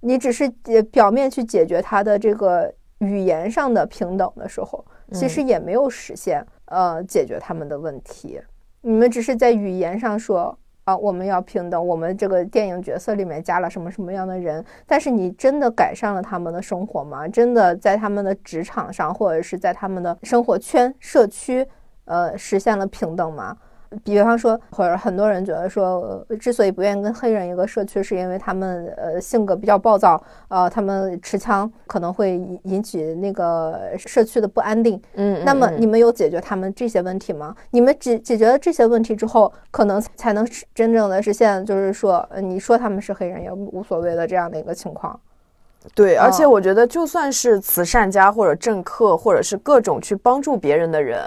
[0.00, 0.48] 你只是
[0.90, 8.40] 表面去解决他的这个语言上的平等的时候，其实也没有实现呃解决他们的问题。
[8.80, 10.58] 你们只是在语言上说。
[10.84, 11.86] 啊，我们要平等。
[11.86, 14.64] 我们这个电影角色里面加了什么什么样的人？
[14.84, 17.28] 但是你真的改善了他们的生活吗？
[17.28, 21.64] 真的在他们的职场上，或者是在他们的生活圈、社区，
[22.06, 23.56] 呃，实现了平等吗？
[24.04, 35.00] 比方说，或者很多人觉得说，之所以不愿意跟黑人一个社区，是因为他们呃性格比较暴躁，呃，他们持枪可能会引起那个社区的不安定。
[35.14, 37.54] 嗯，那么你们有解决他们这些问题吗？
[37.70, 45.18] 你们解解决了这些问题之后，可能才能真正的实现，就是说，你说他们是黑人也无所谓的这样的一个情况。
[45.96, 51.20] 对，而且我觉得，就算是慈善家或者政客，或者是各种去帮助别人的人。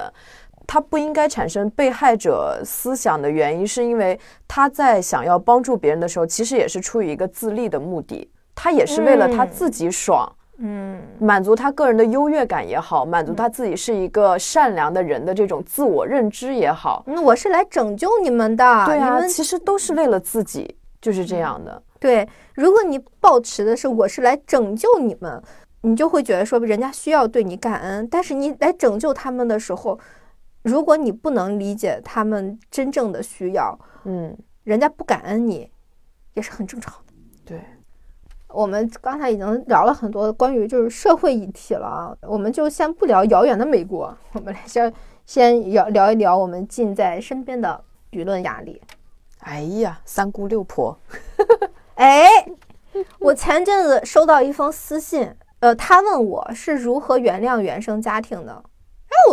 [0.67, 17.03] 他不应该产生被害者思想的原因，是因为他在想要帮助别人的时候，其实也是出于一个自利的目的，他也是为了他自己爽，嗯，满足他个人的优越感也好，满足他自己是一个善良的人的这种自我认知也好。
[17.05, 21.81] 那我是来拯救你们的，对啊，其实都是为了自己，就是这样的。
[21.99, 25.41] 对，如果你抱持的是我是来拯救你们，
[25.81, 29.99] 你就会觉得说人家需要对你感恩，但是你来拯救他们的时候。
[30.65, 35.71] 如果你不能理解他们真正的需要，嗯，人家不感恩你，
[36.33, 37.13] 也是很正常的。
[37.45, 37.61] 对，
[38.47, 44.91] 我们刚才已经聊了很多关于就是社会议题了啊，我们就先不聊遥远的美国， 我们来先
[45.27, 48.81] 先聊聊一聊我们近在身边的舆论压力。
[49.41, 50.97] 哎呀，三姑六婆，
[51.93, 52.25] 哎，
[53.19, 58.63] 我前阵子收到一封私信，呃，他问我是如何原谅原生家庭的。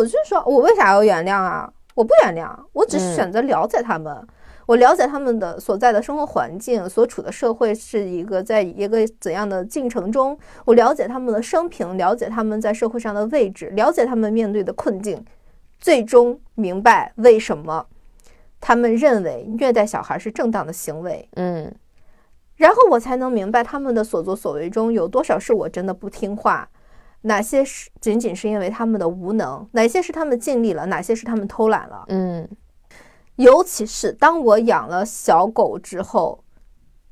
[0.02, 1.72] 那我就说，我为啥要原谅啊？
[1.94, 4.26] 我不原谅，我只是选择了解他们。
[4.66, 10.38] 我了解他们的所在的生活环境，所处的社会是一个在一个怎样的进程中。
[10.64, 15.22] 我了解他们的生平，了解他们在社会上的位置，了解他们面对的困境，
[15.78, 17.86] 最终明白为什么
[18.60, 21.28] 他们认为虐待小孩是正当的行为。
[21.34, 21.72] 嗯，
[22.56, 26.68] 然后我才能明白他们的所作所为中有多少是我真的不听话。
[27.22, 29.66] 哪些是仅仅是因为他们的无能？
[29.72, 30.86] 哪些是他们尽力了？
[30.86, 32.04] 哪些是他们偷懒了？
[32.08, 32.48] 嗯，
[33.36, 36.42] 尤其是当我养了小狗之后，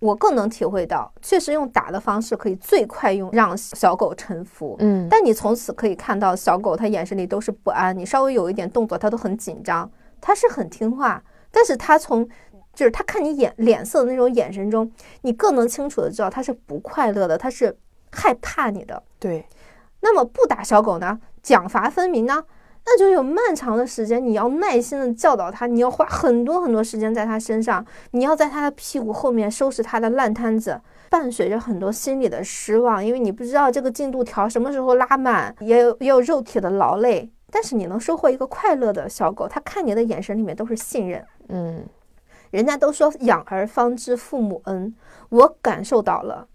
[0.00, 4.76] 我更能体会到，确实用打的方式可以最快用让小狗臣服。
[4.80, 9.90] 嗯，但你从此可以看到小狗它眼神里都是不安，你稍微有一点动作它都很紧张，
[10.20, 12.28] 它是很听话，但是它从
[12.74, 14.90] 就是它看你眼脸色的那种眼神中，
[15.22, 17.76] 你更能清楚的知道它是不快乐的，它是
[18.10, 19.00] 害怕你的。
[19.18, 19.46] 对。
[20.00, 21.20] 那么不打小狗呢？
[21.42, 22.44] 奖罚分明呢？
[22.86, 30.80] 那就有漫长的时间，你要耐心的教导它，你要花很多很多时间在它身上，你要在它的屁股后面收拾它的烂摊子，
[31.10, 37.30] 伴随着很多心理的失望，因为你不知道这个进度条什么时候拉满，也有也有肉体的劳累。
[37.50, 41.22] 但是你能收获一个快乐的小狗，它看你的眼神里面都是信任。
[41.48, 41.84] 嗯，
[42.50, 44.94] 人家都说养儿方知父母恩，
[45.28, 46.46] 我感受到了。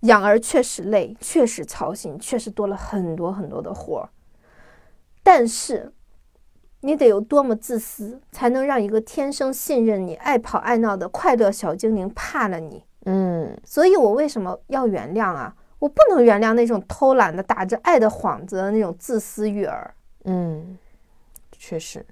[0.00, 4.08] 养儿确实累，确实操心，确实多了很多很多的活儿。
[5.22, 5.92] 但是，
[6.80, 12.84] 你得有多么自私，才能让一个天生信任你、爱跑爱闹的快乐小精灵怕了你？
[13.04, 15.54] 嗯，所以我为什么要原谅啊？
[15.78, 19.94] 我不能原谅那种偷懒的、打着爱的幌子的那种自私育儿。
[20.24, 20.78] 嗯，
[21.52, 22.04] 确实。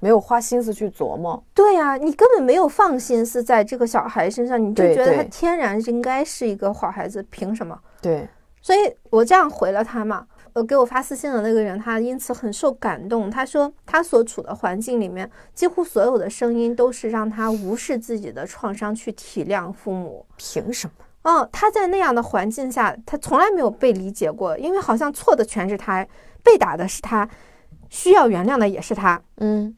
[0.00, 7.78] 没有花心思去琢磨，对呀，你根本没有放心思在这个小孩身上，你就觉得他天然应该是一个好孩子，凭什么？
[8.00, 8.28] 对，
[8.62, 8.78] 所以
[9.10, 10.26] 我这样回了他嘛。
[10.54, 13.30] 呃，给我发私信的那个人，他因此很受感动。
[13.30, 20.24] 他说，他所处的环境里面，几乎所有的声音都是让他无视自己的创伤，去体谅父母。
[20.36, 20.92] 凭什么？
[21.22, 26.04] 嗯，他在那样的环境下，他从来没有被理解过，因为好像错的全是他，
[26.42, 27.28] 被打的是他，
[27.90, 29.20] 需要原谅的也是他。
[29.36, 29.76] 嗯。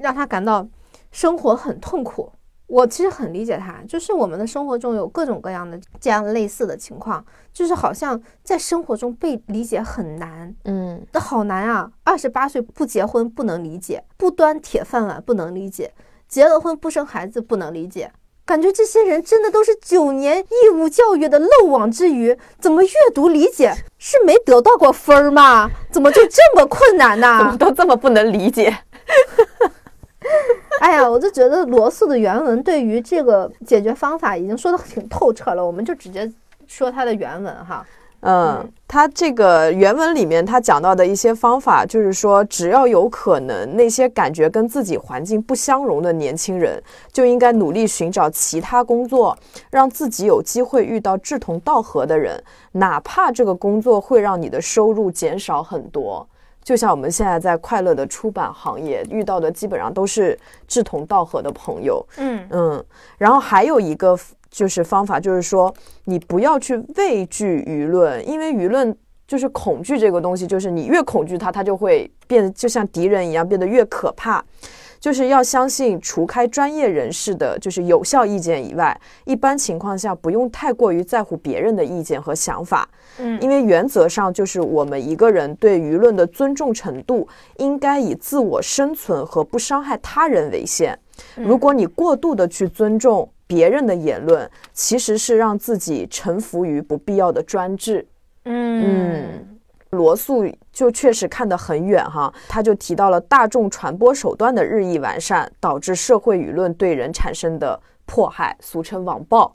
[0.00, 0.66] 让他感到
[1.12, 2.32] 生活很痛苦。
[2.66, 11.90] 我其实很理解他，就是我们的生活中有各种各样的这样类似的情况，就是好像在生活中被理解很难，嗯，那好难啊！
[12.04, 15.92] 二十八岁不结婚不能理解，不端铁饭碗不能理解，
[16.28, 18.12] 结了婚不生孩子不能理解，
[18.44, 25.68] 感觉这些人真的都是九年义务教育的漏网之鱼，怎么阅读理解是没得到过分儿吗？
[25.90, 27.38] 怎么就这么困难呢？
[27.40, 28.72] 怎么都这么不能理解？
[30.80, 36.30] 哎呀，我就觉得罗素的原文对于这个解决方法已经说的挺透彻了，我们就直接
[36.66, 37.84] 说他的原文哈。
[38.22, 49.34] 嗯，他这个原文里面他讲到的一些方法，就是说，只要有可能，那些感觉跟自己环境不相容的年轻人，就应该努力寻找其他工作，
[49.70, 52.38] 让自己有机会遇到志同道合的人，
[52.72, 56.26] 哪怕这个工作会让你的收入减少很多。
[56.62, 60.38] 就像我们现在在快乐的出版行业遇到的，基本上都是
[60.68, 62.06] 志同道合的朋友。
[62.18, 62.84] 嗯嗯，
[63.18, 64.18] 然后还有一个
[64.50, 68.94] 就是方法，就是说你不要去畏惧舆论，因为舆论
[69.26, 74.44] 就是恐惧这个东西，就是你越恐惧它，它就会变得就像敌人一样，变得越可怕。
[75.00, 82.86] 就是要相信，除开专业人士的就是有效意见以外，一般情况下不用太过于在乎别人的意见和想法。
[83.20, 90.98] 嗯，因为原则上就是我们一个人对舆论的尊重程度，应该以自我生存和不伤害他人为限。
[91.36, 98.06] 如果你过度的去尊重别人的言论，其实是让自己臣服于不必要的专制。
[98.44, 99.46] 嗯。
[99.90, 109.52] 罗素就确实看得很远哈，他就提到了大众传播手段的日益完善，导致社会舆论对人产生的迫害，俗称网暴。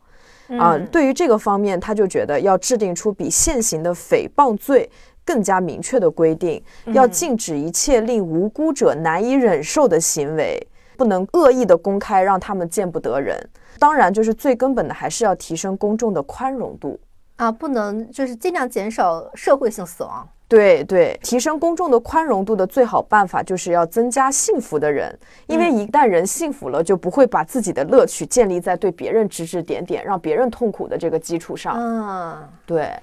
[0.59, 4.89] 啊，对于这个方面，他就觉得要制定出比现行的诽谤罪
[5.25, 10.59] 更加明确的规定，要禁止一切令无辜者难以忍受的行为，
[10.95, 13.37] 不能恶意的公开让他们见不得人。
[13.79, 16.99] 当然，就是最根本的，还是要提升公众的宽容度。
[17.37, 20.27] 啊，不能就是尽量减少社会性死亡。
[20.47, 25.17] 对对，提升公众的宽容度的最好办法就是要增加幸福的人，
[25.47, 31.75] 因为一旦人幸福了，就不会把自己的乐趣建立在对别人指指点点、让别人痛苦的这个基础上。
[31.75, 32.93] 嗯，对，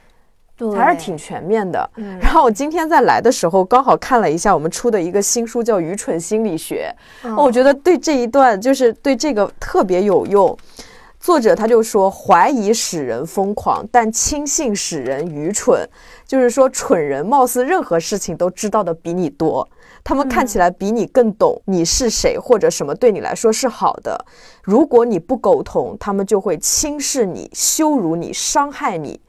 [0.57, 1.91] 对，还是挺全面的。
[1.97, 6.95] 嗯然后我今天在来的时候，刚好看了一下我们出的一个新书，叫《愚蠢心理学》。
[7.29, 10.57] 嗯我觉得对这一段就是对这个特别有用。
[11.19, 15.89] 作者他就说，怀疑使人疯狂，但轻信使人愚蠢。
[16.33, 19.69] 就是说，蠢人貌似任何事情都知道的比你多，
[20.03, 24.19] 他们看起来比你更懂你是谁或者什么对你来说是好的。
[24.63, 29.21] 如果你不沟通，他们就会轻视你、羞辱你、伤害你，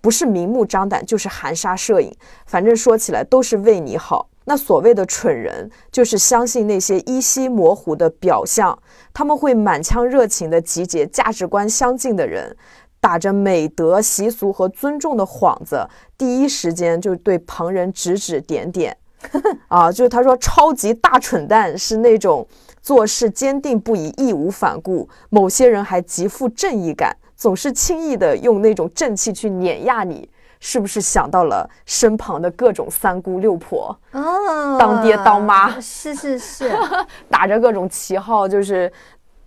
[0.00, 2.12] 不是明目张胆，就是含沙射影。
[2.44, 4.28] 反正说起来都是为你好。
[4.44, 8.76] 那所谓的蠢人，就是相信那些依稀模糊的表象，
[9.12, 12.56] 他们会满腔热情地集结价值观相近的人，
[13.00, 15.86] 打着美德、习俗和尊重的幌子，
[16.16, 18.96] 第一时间就对旁人指指点点。
[19.68, 22.46] 啊，就是他说超级大蠢蛋是那种
[22.80, 30.28] 做事坚定不移、义无反顾，某些人还极富正义感，总是轻易的用那种正气去碾压你。
[30.60, 36.76] 是不是想到了身旁的各种三姑六婆，哦，当爹当妈是是是，
[37.30, 38.92] 打着各种旗号，就是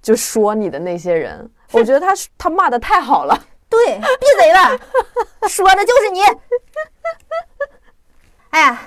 [0.02, 1.50] 就说你的那些人？
[1.72, 3.38] 我觉得他他骂的太好了。
[3.70, 4.78] 对，闭嘴吧，
[5.48, 6.22] 说的就是你。
[8.50, 8.78] 哎，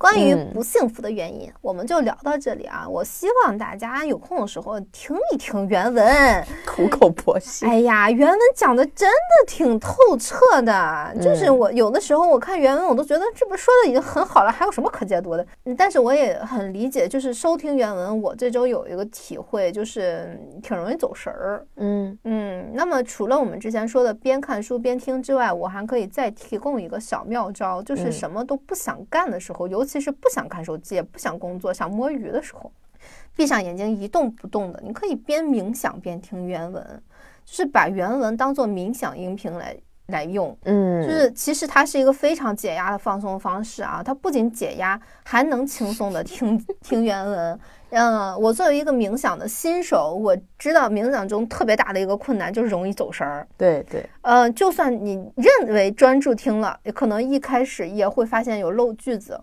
[0.00, 2.88] 关于嗯不幸福的原因，我们就聊到这里啊。
[2.88, 6.02] 我希望大家有空的时候听一听原文。
[6.64, 7.68] 苦口婆心。
[7.68, 15.46] 哎呀，原文讲的真的挺透彻的，就是我有的时候我看原文，我都觉得这不说的已经很好了，还有什么可解读的？
[15.66, 21.66] 嗯但是我也很理解，就是收听原文，我这周有一个体会，就是挺容易走神儿。
[21.76, 32.70] 嗯嗯，那么除了我们之前说的边看书边听之外，我还可以再提供一个小妙招，就是嗯什么都不想干的时候，尤其是不想看手机、也不想工作、想摸鱼的时候，
[33.34, 37.02] 闭上眼睛一动不动的，你可以边冥想边听原文，
[37.44, 39.76] 就是把原文当做冥想音频来
[40.06, 40.56] 来用。
[40.64, 47.58] 嗯，就是其实它是一个非常解压的放松方式啊，它不仅解压，还能轻松的听 听原文。
[47.92, 53.44] 嗯，我作为一个冥想的新手，我知道冥想中特别大的一个困难就是容易走神儿。
[53.56, 59.40] 对对，呃，就算你认为专注听了，也可能一开始也会发现有漏句子。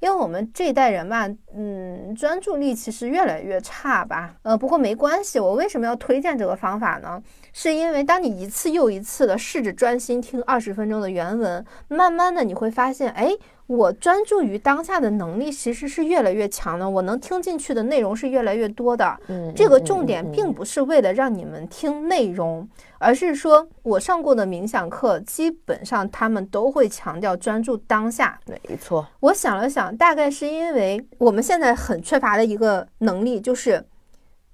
[0.00, 4.34] 因为我们这一代人吧，嗯，专注力其实越来越差吧。
[4.42, 7.22] 呃，不过没关系，我为什么要推荐这个方法呢？
[7.52, 13.30] 是因为当你一次又一次的试着专心听二十分钟的原文，慢慢的你会发现，哎，
[13.66, 19.18] 我专注于当下的能力其实是越来越强的，我能听进去的内容是越来越多的。
[19.28, 22.68] 嗯，这个嗯重点嗯并不是为了让你们听内容，
[22.98, 28.38] 而是说我上过的冥想课，基本上他们都会强调专注当下。
[28.46, 33.84] 没错，我想了想，大概是因为我们现在很缺乏的一个能力，就是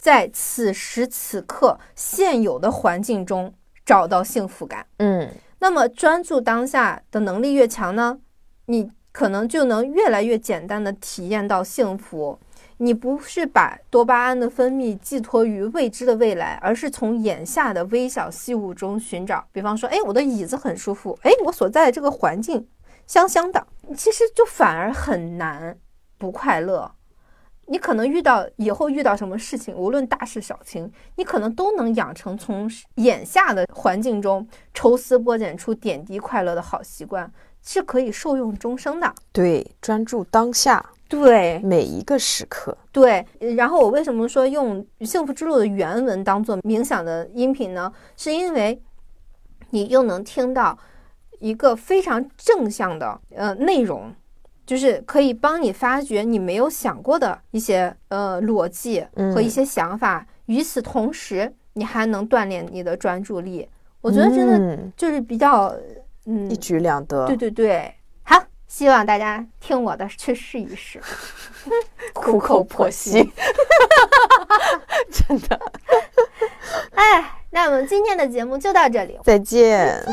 [0.06, 3.52] 在此时此刻现有的环境中
[3.84, 4.86] 找到幸福感。
[4.98, 5.28] 嗯
[5.58, 8.16] 那么专注当下的能力越强呢，
[8.66, 12.38] 你可能就能越来越简单的体验到幸福。
[12.76, 19.44] 你不是把多巴胺的分泌寄托于未知的未来，而是从眼下的微小细物中寻找。
[19.50, 22.64] 比方说，哎，我的椅子很舒服，哎，我所在的这个环境
[23.08, 23.66] 香香的，
[23.96, 25.76] 其实就反而很难
[26.16, 26.92] 不快乐。
[27.68, 37.30] 你可能遇到以后遇到什么事情，无论大事小情，你可能都能养成从眼下的环境中抽丝剥茧出点滴快乐的好习惯，
[37.62, 39.12] 是可以受用终生的。
[39.32, 42.76] 对，专注当下，对每一个时刻。
[42.92, 43.26] 对，
[43.56, 47.92] 然后我为什么说用《幸福之路》的原文当做冥想的音频呢？
[48.16, 48.80] 是因为
[49.70, 50.78] 你又能听到
[51.40, 54.14] 一个非常正向的呃内容。
[54.66, 63.68] 就是可以帮你发掘你没有想过的一些呃逻辑和一些想法，与此同时，你还能锻炼你的专注力。
[64.00, 65.74] 我觉得真的就是比较
[66.26, 67.26] 嗯一举两得。
[67.26, 67.94] 对对对，
[68.24, 71.00] 好，希望大家听我的去试一试，
[72.12, 73.32] 苦口婆心，
[75.10, 75.60] 真的。
[76.94, 80.04] 哎，那我们今天的节目就到这里，再见。